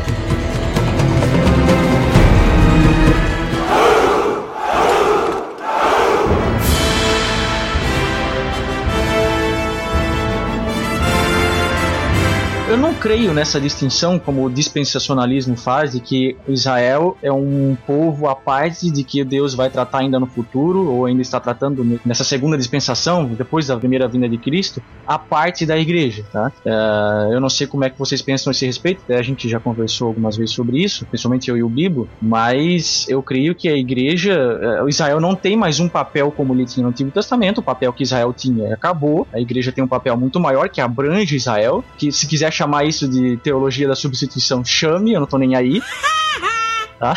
[13.02, 18.92] Creio nessa distinção como o dispensacionalismo faz de que Israel é um povo à parte
[18.92, 23.24] de que Deus vai tratar ainda no futuro ou ainda está tratando nessa segunda dispensação
[23.24, 26.52] depois da primeira vinda de Cristo a parte da igreja, tá?
[26.64, 29.58] Uh, eu não sei como é que vocês pensam a esse respeito, a gente já
[29.58, 33.76] conversou algumas vezes sobre isso, principalmente eu e o Bibo, mas eu creio que a
[33.76, 37.64] igreja, uh, Israel não tem mais um papel como ele tinha no Antigo Testamento, o
[37.64, 41.84] papel que Israel tinha acabou, a igreja tem um papel muito maior que abrange Israel,
[41.98, 45.80] que se quiser chamar isso de teologia da substituição, chame, eu não tô nem aí.
[47.02, 47.14] Tá?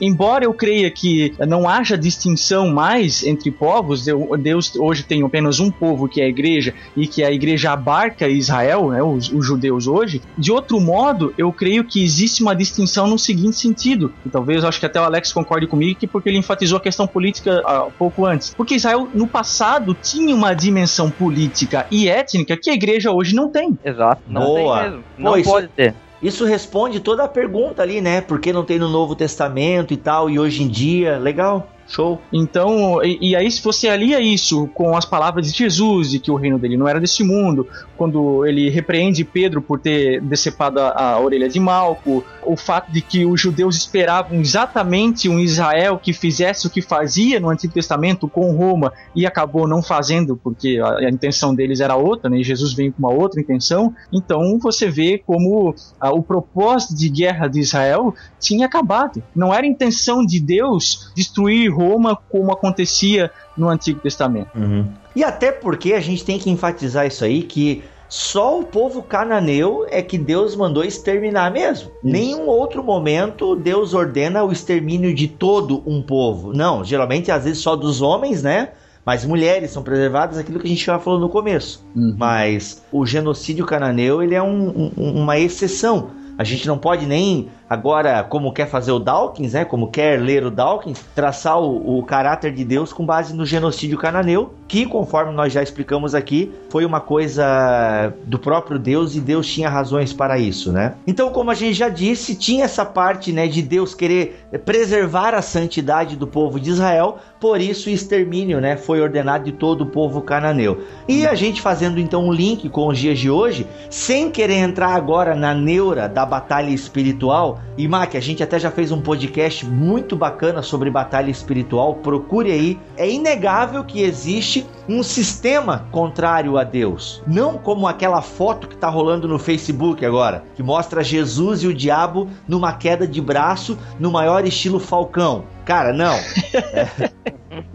[0.00, 4.06] Embora eu creia que não haja distinção mais entre povos,
[4.38, 8.26] Deus hoje tem apenas um povo que é a igreja e que a igreja abarca
[8.26, 10.22] Israel, né, os, os judeus hoje.
[10.38, 14.70] De outro modo, eu creio que existe uma distinção no seguinte sentido, e talvez eu
[14.70, 17.92] acho que até o Alex concorde comigo, que porque ele enfatizou a questão política uh,
[17.98, 18.54] pouco antes.
[18.54, 23.50] Porque Israel no passado tinha uma dimensão política e étnica que a igreja hoje não
[23.50, 23.78] tem.
[23.84, 24.80] Exato, não Boa.
[24.80, 25.04] tem mesmo.
[25.18, 25.74] Não Pô, pode isso...
[25.76, 25.94] ter.
[26.22, 28.20] Isso responde toda a pergunta ali, né?
[28.20, 31.18] Por que não tem no Novo Testamento e tal, e hoje em dia?
[31.18, 31.70] Legal.
[31.90, 32.20] Show.
[32.32, 36.30] Então, e, e, aí se você alia isso com as palavras de Jesus, de que
[36.30, 37.66] o reino dele não era desse mundo,
[37.96, 43.02] quando ele repreende Pedro por ter decepado a, a orelha de Malco, o fato de
[43.02, 48.28] que os judeus esperavam exatamente um Israel que fizesse o que fazia no Antigo Testamento
[48.28, 52.38] com Roma e acabou não fazendo porque a, a intenção deles era outra, né?
[52.38, 53.92] E Jesus vem com uma outra intenção.
[54.12, 59.20] Então você vê como a, o propósito de guerra de Israel tinha acabado.
[59.34, 64.50] Não era intenção de Deus destruir Roma como acontecia no Antigo Testamento.
[64.54, 64.86] Uhum.
[65.14, 69.86] E até porque a gente tem que enfatizar isso aí que só o povo cananeu
[69.88, 71.90] é que Deus mandou exterminar mesmo.
[71.90, 71.92] Isso.
[72.02, 76.52] Nenhum outro momento Deus ordena o extermínio de todo um povo.
[76.52, 78.70] Não, geralmente às vezes só dos homens, né?
[79.06, 81.84] Mas mulheres são preservadas, aquilo que a gente já falou no começo.
[81.94, 82.14] Uhum.
[82.18, 86.10] Mas o genocídio cananeu ele é um, um, uma exceção.
[86.40, 90.42] A gente não pode nem agora, como quer fazer o Dawkins, né, como quer ler
[90.42, 95.32] o Dawkins, traçar o, o caráter de Deus com base no genocídio cananeu, que, conforme
[95.34, 100.38] nós já explicamos aqui, foi uma coisa do próprio Deus e Deus tinha razões para
[100.38, 100.94] isso, né?
[101.06, 105.42] Então, como a gente já disse, tinha essa parte, né, de Deus querer preservar a
[105.42, 109.86] santidade do povo de Israel, por isso o extermínio, né, foi ordenado de todo o
[109.86, 110.84] povo cananeu.
[111.06, 114.94] E a gente fazendo então um link com os dias de hoje, sem querer entrar
[114.94, 119.66] agora na neura da batalha espiritual, e Mac, a gente até já fez um podcast
[119.66, 122.78] muito bacana sobre batalha espiritual, procure aí.
[122.96, 127.22] É inegável que existe um sistema contrário a Deus.
[127.26, 131.74] Não como aquela foto que está rolando no Facebook agora, que mostra Jesus e o
[131.74, 135.44] diabo numa queda de braço no maior estilo Falcão.
[135.64, 136.14] Cara, não.
[136.14, 137.10] É,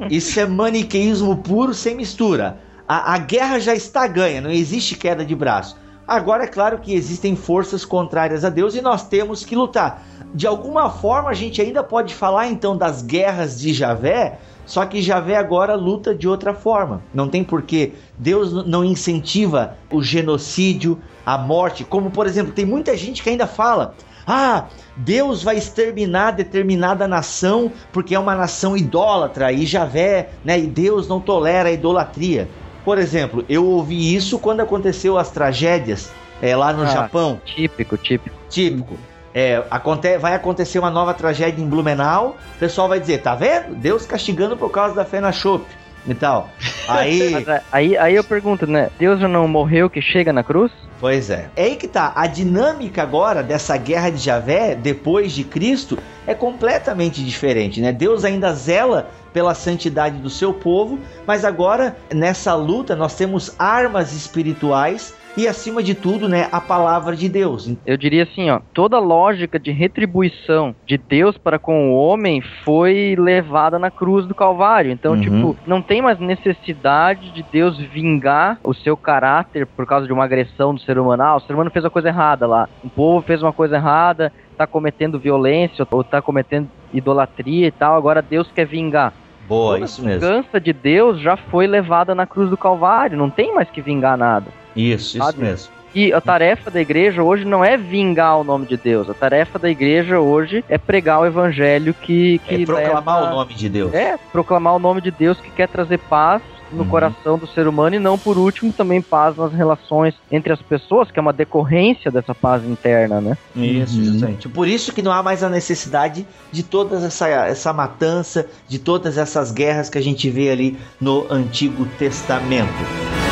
[0.09, 2.59] isso é maniqueísmo puro sem mistura.
[2.87, 5.75] A, a guerra já está ganha, não existe queda de braço.
[6.07, 10.03] Agora é claro que existem forças contrárias a Deus e nós temos que lutar.
[10.33, 15.01] De alguma forma a gente ainda pode falar então das guerras de Javé, só que
[15.01, 17.01] Javé agora luta de outra forma.
[17.13, 17.93] Não tem porquê.
[18.17, 23.47] Deus não incentiva o genocídio, a morte, como por exemplo, tem muita gente que ainda
[23.47, 23.95] fala:
[24.27, 30.67] "Ah, Deus vai exterminar determinada nação porque é uma nação idólatra e Javé, né, e
[30.67, 32.47] Deus não tolera a idolatria".
[32.85, 36.11] Por exemplo, eu ouvi isso quando aconteceu as tragédias
[36.41, 37.41] é, lá no ah, Japão.
[37.43, 38.35] Típico, típico.
[38.47, 38.95] Típico.
[39.33, 43.75] É, aconte vai acontecer uma nova tragédia em Blumenau, o pessoal vai dizer, tá vendo?
[43.75, 45.65] Deus castigando por causa da fé na chope
[46.07, 46.49] e tal.
[46.87, 47.33] Aí...
[47.45, 48.89] É, aí, aí eu pergunto, né?
[48.97, 50.71] Deus não morreu que chega na cruz?
[50.99, 51.49] Pois é.
[51.55, 52.13] É aí que tá.
[52.15, 57.91] A dinâmica agora dessa guerra de Javé, depois de Cristo, é completamente diferente, né?
[57.91, 64.13] Deus ainda zela pela santidade do seu povo, mas agora nessa luta nós temos armas
[64.13, 67.69] espirituais e acima de tudo, né, a palavra de Deus.
[67.85, 72.41] Eu diria assim, ó, toda a lógica de retribuição de Deus para com o homem
[72.63, 74.89] foi levada na cruz do Calvário.
[74.89, 75.21] Então, uhum.
[75.21, 80.23] tipo, não tem mais necessidade de Deus vingar o seu caráter por causa de uma
[80.23, 81.23] agressão do ser humano.
[81.23, 82.69] Ah, o ser humano fez uma coisa errada lá.
[82.81, 87.97] O povo fez uma coisa errada, tá cometendo violência ou tá cometendo idolatria e tal,
[87.97, 89.13] agora Deus quer vingar.
[89.47, 90.25] Boa, Toda isso mesmo.
[90.25, 93.81] A vingança de Deus já foi levada na cruz do Calvário, não tem mais que
[93.81, 94.47] vingar nada.
[94.75, 95.31] Isso, sabe?
[95.31, 95.75] isso mesmo.
[95.95, 99.09] E a tarefa da igreja hoje não é vingar o nome de Deus.
[99.09, 102.37] A tarefa da igreja hoje é pregar o evangelho que.
[102.39, 103.31] que é proclamar leva...
[103.31, 103.93] o nome de Deus.
[103.93, 106.41] É, proclamar o nome de Deus que quer trazer paz
[106.71, 106.89] no uhum.
[106.89, 111.11] coração do ser humano e não, por último, também paz nas relações entre as pessoas,
[111.11, 113.37] que é uma decorrência dessa paz interna, né?
[113.55, 114.05] Isso, uhum.
[114.05, 114.49] justamente.
[114.49, 119.17] Por isso que não há mais a necessidade de toda essa, essa matança, de todas
[119.17, 123.24] essas guerras que a gente vê ali no Antigo Testamento.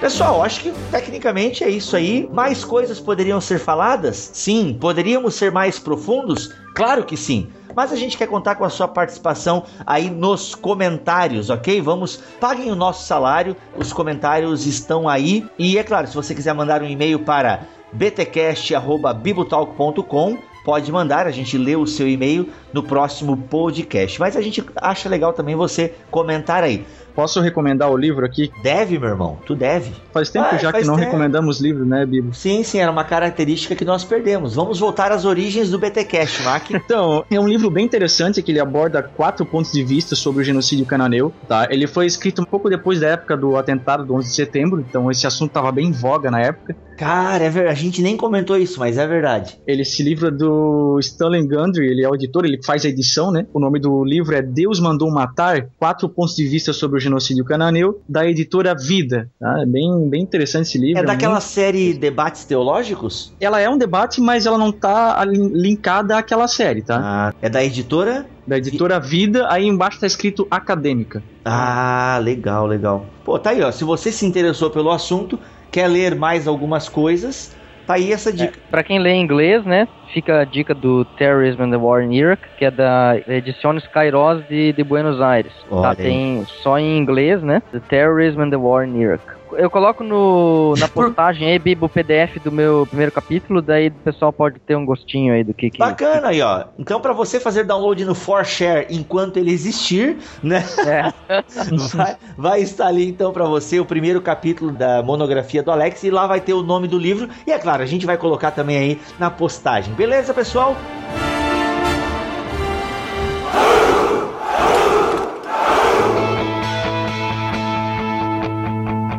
[0.00, 2.26] Pessoal, acho que tecnicamente é isso aí.
[2.32, 4.30] Mais coisas poderiam ser faladas?
[4.32, 4.76] Sim.
[4.80, 6.54] Poderíamos ser mais profundos?
[6.74, 11.50] Claro que sim mas a gente quer contar com a sua participação aí nos comentários,
[11.50, 11.80] ok?
[11.80, 15.46] Vamos, paguem o nosso salário, os comentários estão aí.
[15.58, 17.60] E é claro, se você quiser mandar um e-mail para
[17.92, 24.20] btcast.bibotalk.com pode mandar, a gente lê o seu e-mail no próximo podcast.
[24.20, 26.84] Mas a gente acha legal também você comentar aí.
[27.14, 28.50] Posso recomendar o livro aqui?
[28.62, 29.92] Deve, meu irmão, tu deve.
[30.12, 31.06] Faz tempo ah, já que não tempo.
[31.06, 32.34] recomendamos livro, né, Bibo?
[32.34, 34.54] Sim, sim, era uma característica que nós perdemos.
[34.54, 36.70] Vamos voltar às origens do BTcast, Mac.
[36.72, 40.44] então, é um livro bem interessante que ele aborda quatro pontos de vista sobre o
[40.44, 41.68] genocídio cananeu, tá?
[41.70, 45.10] Ele foi escrito um pouco depois da época do atentado do 11 de setembro, então
[45.10, 46.74] esse assunto estava bem em voga na época.
[46.96, 47.78] Cara, é verdade.
[47.78, 49.58] A gente nem comentou isso, mas é verdade.
[49.66, 53.46] Ele se livra do Stanley Gundry, ele é o editor, ele faz a edição, né?
[53.54, 57.09] O nome do livro é Deus Mandou Matar, Quatro Pontos de Vista sobre o Genocídio
[57.44, 59.30] Cananeu, da editora Vida.
[59.38, 59.62] Tá?
[59.62, 61.00] É bem, bem interessante esse livro.
[61.00, 61.44] É, é daquela muito...
[61.44, 63.32] série Debates Teológicos?
[63.40, 67.00] Ela é um debate, mas ela não tá linkada àquela série, tá?
[67.02, 68.26] Ah, é da editora?
[68.46, 71.22] Da editora Vida, aí embaixo tá escrito acadêmica.
[71.44, 73.06] Ah, legal, legal.
[73.24, 73.70] Pô, tá aí, ó.
[73.70, 75.38] Se você se interessou pelo assunto,
[75.70, 77.52] quer ler mais algumas coisas,
[77.90, 78.56] tá aí essa dica.
[78.56, 82.14] É, para quem lê inglês, né, fica a dica do Terrorism and the War in
[82.14, 85.52] Iraq, que é da Edições Kairos de, de Buenos Aires.
[85.68, 87.62] Tá, tem só em inglês, né?
[87.72, 91.88] The Terrorism and the War in Iraq eu coloco no, na postagem aí, Bibo, o
[91.88, 95.70] PDF do meu primeiro capítulo, daí o pessoal pode ter um gostinho aí do que.
[95.70, 96.64] que Bacana aí, ó.
[96.78, 100.64] Então, para você fazer download no ForShare enquanto ele existir, né?
[100.86, 101.12] É.
[101.94, 106.10] vai, vai estar ali então para você o primeiro capítulo da monografia do Alex e
[106.10, 107.28] lá vai ter o nome do livro.
[107.46, 109.94] E é claro, a gente vai colocar também aí na postagem.
[109.94, 110.76] Beleza, pessoal?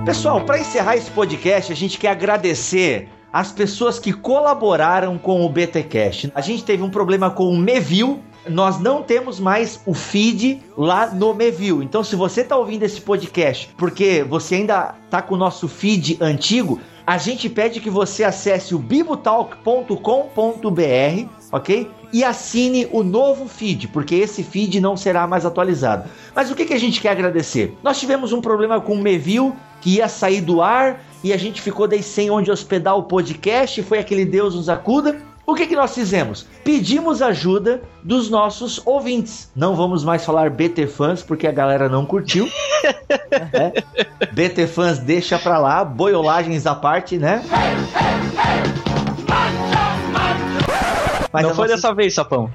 [0.06, 5.50] Pessoal, para encerrar esse podcast, a gente quer agradecer as pessoas que colaboraram com o
[5.50, 6.32] BTcast.
[6.34, 11.14] A gente teve um problema com o Mevil, nós não temos mais o feed lá
[11.14, 11.84] no Mevil.
[11.84, 16.18] Então, se você está ouvindo esse podcast porque você ainda está com o nosso feed
[16.20, 21.92] antigo, a gente pede que você acesse o bibotalk.com.br, ok?
[22.14, 26.10] E assine o novo feed, porque esse feed não será mais atualizado.
[26.36, 27.78] Mas o que, que a gente quer agradecer?
[27.82, 31.62] Nós tivemos um problema com o Mevil que ia sair do ar e a gente
[31.62, 33.82] ficou daí sem onde hospedar o podcast.
[33.84, 35.22] Foi aquele Deus nos acuda.
[35.46, 36.46] O que, que nós fizemos?
[36.64, 39.50] Pedimos ajuda dos nossos ouvintes.
[39.56, 42.48] Não vamos mais falar BT fãs porque a galera não curtiu.
[43.52, 43.84] é.
[44.32, 47.44] BT fãs deixa pra lá, boiolagens à parte, né?
[51.32, 51.76] Mas não foi nossa...
[51.76, 52.50] dessa vez, Sapão.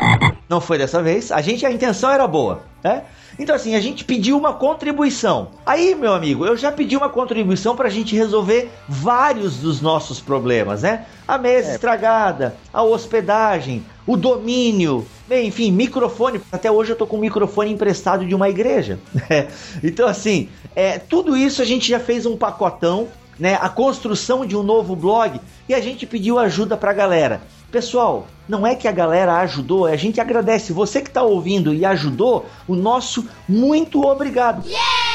[0.49, 1.33] Não foi dessa vez.
[1.33, 3.03] A gente, a intenção era boa, né?
[3.39, 5.49] Então, assim, a gente pediu uma contribuição.
[5.65, 10.21] Aí, meu amigo, eu já pedi uma contribuição para a gente resolver vários dos nossos
[10.21, 11.05] problemas, né?
[11.29, 11.75] A mesa é.
[11.75, 16.41] estragada, a hospedagem, o domínio, bem, enfim, microfone.
[16.51, 18.99] Até hoje eu tô com um microfone emprestado de uma igreja.
[19.83, 23.09] então, assim, é, tudo isso a gente já fez um pacotão,
[23.39, 23.59] né?
[23.61, 27.43] A construção de um novo blog e a gente pediu ajuda pra galera.
[27.71, 30.73] Pessoal, não é que a galera ajudou, é a gente agradece.
[30.73, 34.67] Você que está ouvindo e ajudou, o nosso muito obrigado.
[34.67, 35.07] Yeah!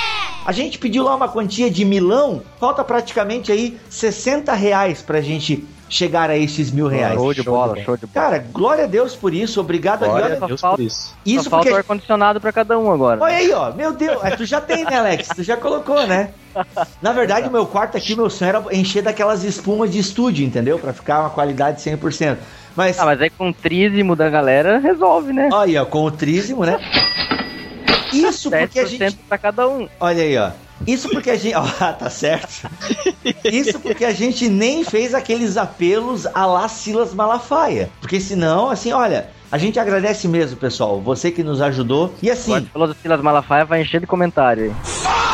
[0.43, 5.63] A gente pediu lá uma quantia de milão, falta praticamente aí 60 reais pra gente
[5.91, 7.15] chegar a esses mil reais.
[7.15, 8.25] Show de bola, show de bola.
[8.25, 11.13] Cara, glória a Deus por isso, obrigado glória a Deus falta, por isso.
[11.25, 11.69] Isso Só porque...
[11.69, 13.21] falta o ar-condicionado pra cada um agora.
[13.21, 15.27] Olha aí, ó, meu Deus, é, tu já tem, né, Alex?
[15.35, 16.29] Tu já colocou, né?
[17.01, 20.79] Na verdade, o meu quarto aqui, meu sonho era encher daquelas espumas de estúdio, entendeu?
[20.79, 22.37] Pra ficar uma qualidade 100%.
[22.73, 22.97] Mas...
[22.97, 25.49] Ah, mas aí com o trízimo da galera resolve, né?
[25.51, 26.79] Olha aí, ó, com o trízimo, né?
[28.13, 29.15] Isso porque a gente.
[29.27, 29.89] pra cada um.
[29.99, 30.51] Olha aí, ó.
[30.87, 31.55] Isso porque a gente.
[31.55, 32.69] Ó, oh, tá certo.
[33.43, 37.89] Isso porque a gente nem fez aqueles apelos a lá Silas Malafaia.
[37.99, 39.29] Porque senão, assim, olha.
[39.51, 41.01] A gente agradece mesmo, pessoal.
[41.01, 42.13] Você que nos ajudou.
[42.23, 42.67] E assim.
[42.73, 45.30] Do Silas Malafaia, vai encher de comentário aí.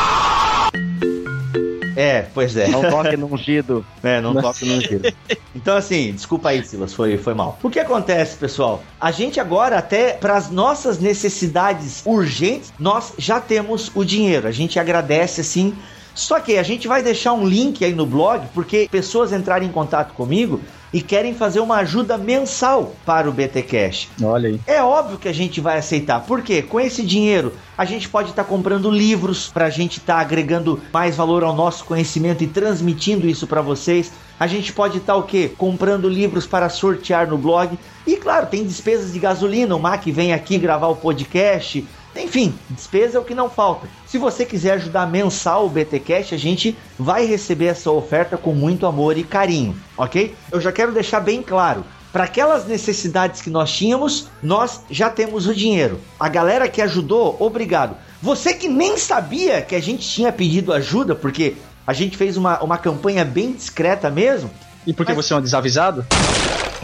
[1.98, 2.68] É, pois é.
[2.68, 3.84] Não toque no ungido.
[4.00, 5.12] É, não toque no ungido.
[5.54, 7.58] Então, assim, desculpa aí, Silas, foi, foi mal.
[7.60, 8.80] O que acontece, pessoal?
[9.00, 14.46] A gente agora, até para as nossas necessidades urgentes, nós já temos o dinheiro.
[14.46, 15.74] A gente agradece, assim,
[16.14, 19.72] só que a gente vai deixar um link aí no blog, porque pessoas entrarem em
[19.72, 20.60] contato comigo
[20.92, 24.08] e querem fazer uma ajuda mensal para o BT Cash.
[24.22, 24.60] Olha aí.
[24.66, 26.20] É óbvio que a gente vai aceitar.
[26.20, 26.62] Por quê?
[26.62, 30.20] Com esse dinheiro, a gente pode estar tá comprando livros para a gente estar tá
[30.20, 34.10] agregando mais valor ao nosso conhecimento e transmitindo isso para vocês.
[34.40, 35.50] A gente pode estar tá, o quê?
[35.56, 37.78] Comprando livros para sortear no blog.
[38.06, 39.74] E claro, tem despesas de gasolina.
[39.74, 41.84] O Mac vem aqui gravar o podcast
[42.18, 43.88] enfim, despesa é o que não falta.
[44.06, 48.86] Se você quiser ajudar mensal o BTcast, a gente vai receber essa oferta com muito
[48.86, 50.34] amor e carinho, ok?
[50.50, 51.84] Eu já quero deixar bem claro.
[52.12, 56.00] Para aquelas necessidades que nós tínhamos, nós já temos o dinheiro.
[56.18, 57.96] A galera que ajudou, obrigado.
[58.20, 62.58] Você que nem sabia que a gente tinha pedido ajuda, porque a gente fez uma,
[62.62, 64.50] uma campanha bem discreta mesmo.
[64.86, 65.26] E porque mas...
[65.26, 66.06] você é um desavisado?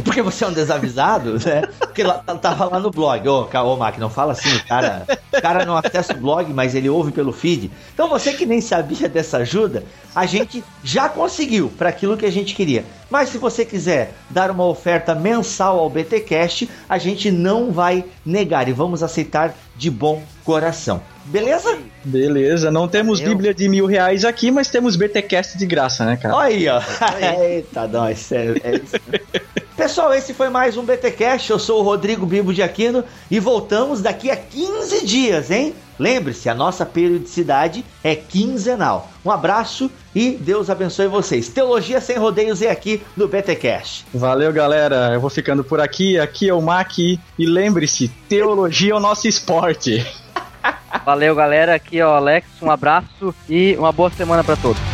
[0.02, 1.62] Porque você é um desavisado, né?
[1.78, 3.28] Porque lá, tava lá no blog.
[3.28, 6.74] Ô, ô Mac, não fala assim, o cara, o cara não acessa o blog, mas
[6.74, 7.70] ele ouve pelo feed.
[7.92, 9.84] Então você que nem sabia dessa ajuda,
[10.14, 12.84] a gente já conseguiu para aquilo que a gente queria.
[13.10, 18.68] Mas se você quiser dar uma oferta mensal ao BTcast, a gente não vai negar
[18.68, 21.00] e vamos aceitar de bom coração.
[21.24, 21.78] Beleza?
[22.04, 23.34] Beleza, não temos Valeu.
[23.34, 26.34] Bíblia de mil reais aqui, mas temos BTcast de graça, né, cara?
[26.34, 26.80] Olha aí, ó.
[27.40, 28.96] Eita, não, é, é isso.
[29.76, 31.50] Pessoal, esse foi mais um BTcast.
[31.50, 35.74] Eu sou o Rodrigo Bibo de Aquino e voltamos daqui a 15 dias, hein?
[35.98, 39.10] Lembre-se, a nossa periodicidade é quinzenal.
[39.24, 41.48] Um abraço e Deus abençoe vocês.
[41.48, 44.06] Teologia sem rodeios é aqui no BTcast.
[44.14, 45.10] Valeu, galera.
[45.12, 46.20] Eu vou ficando por aqui.
[46.20, 50.06] Aqui é o Mac e lembre-se, teologia é o nosso esporte.
[51.04, 51.74] Valeu, galera.
[51.74, 52.46] Aqui é o Alex.
[52.62, 54.93] Um abraço e uma boa semana para todos.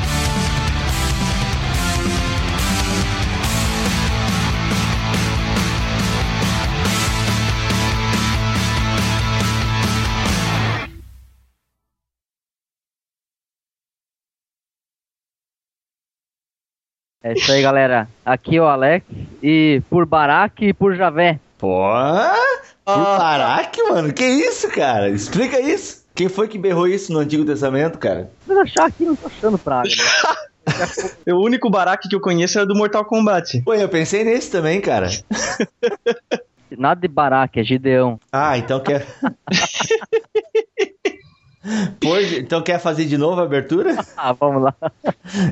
[17.22, 18.08] É isso aí, galera.
[18.24, 19.04] Aqui é o Alex
[19.42, 21.38] e por Barack e por Javé.
[21.58, 21.84] Pô,
[22.82, 24.10] por Barack, mano?
[24.10, 25.10] Que isso, cara?
[25.10, 26.02] Explica isso.
[26.14, 28.30] Quem foi que berrou isso no Antigo Testamento, cara?
[28.46, 29.88] Vou achar aqui, não tô achando praga.
[29.90, 31.32] Né?
[31.34, 33.60] o único Barack que eu conheço é do Mortal Kombat.
[33.62, 35.08] Pô, eu pensei nesse também, cara.
[36.70, 38.18] Nada de Barack, é Gideão.
[38.32, 39.06] Ah, então quer.
[42.00, 43.96] Pois, então quer fazer de novo a abertura?
[44.16, 44.74] Ah, vamos lá.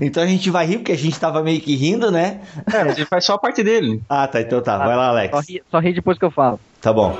[0.00, 2.40] Então a gente vai rir, porque a gente tava meio que rindo, né?
[2.70, 4.02] É, a gente faz só a parte dele.
[4.08, 4.76] Ah, tá, então tá.
[4.76, 5.30] Vai lá, Alex.
[5.34, 6.60] Só ri, só ri depois que eu falo.
[6.82, 7.16] Tá bom.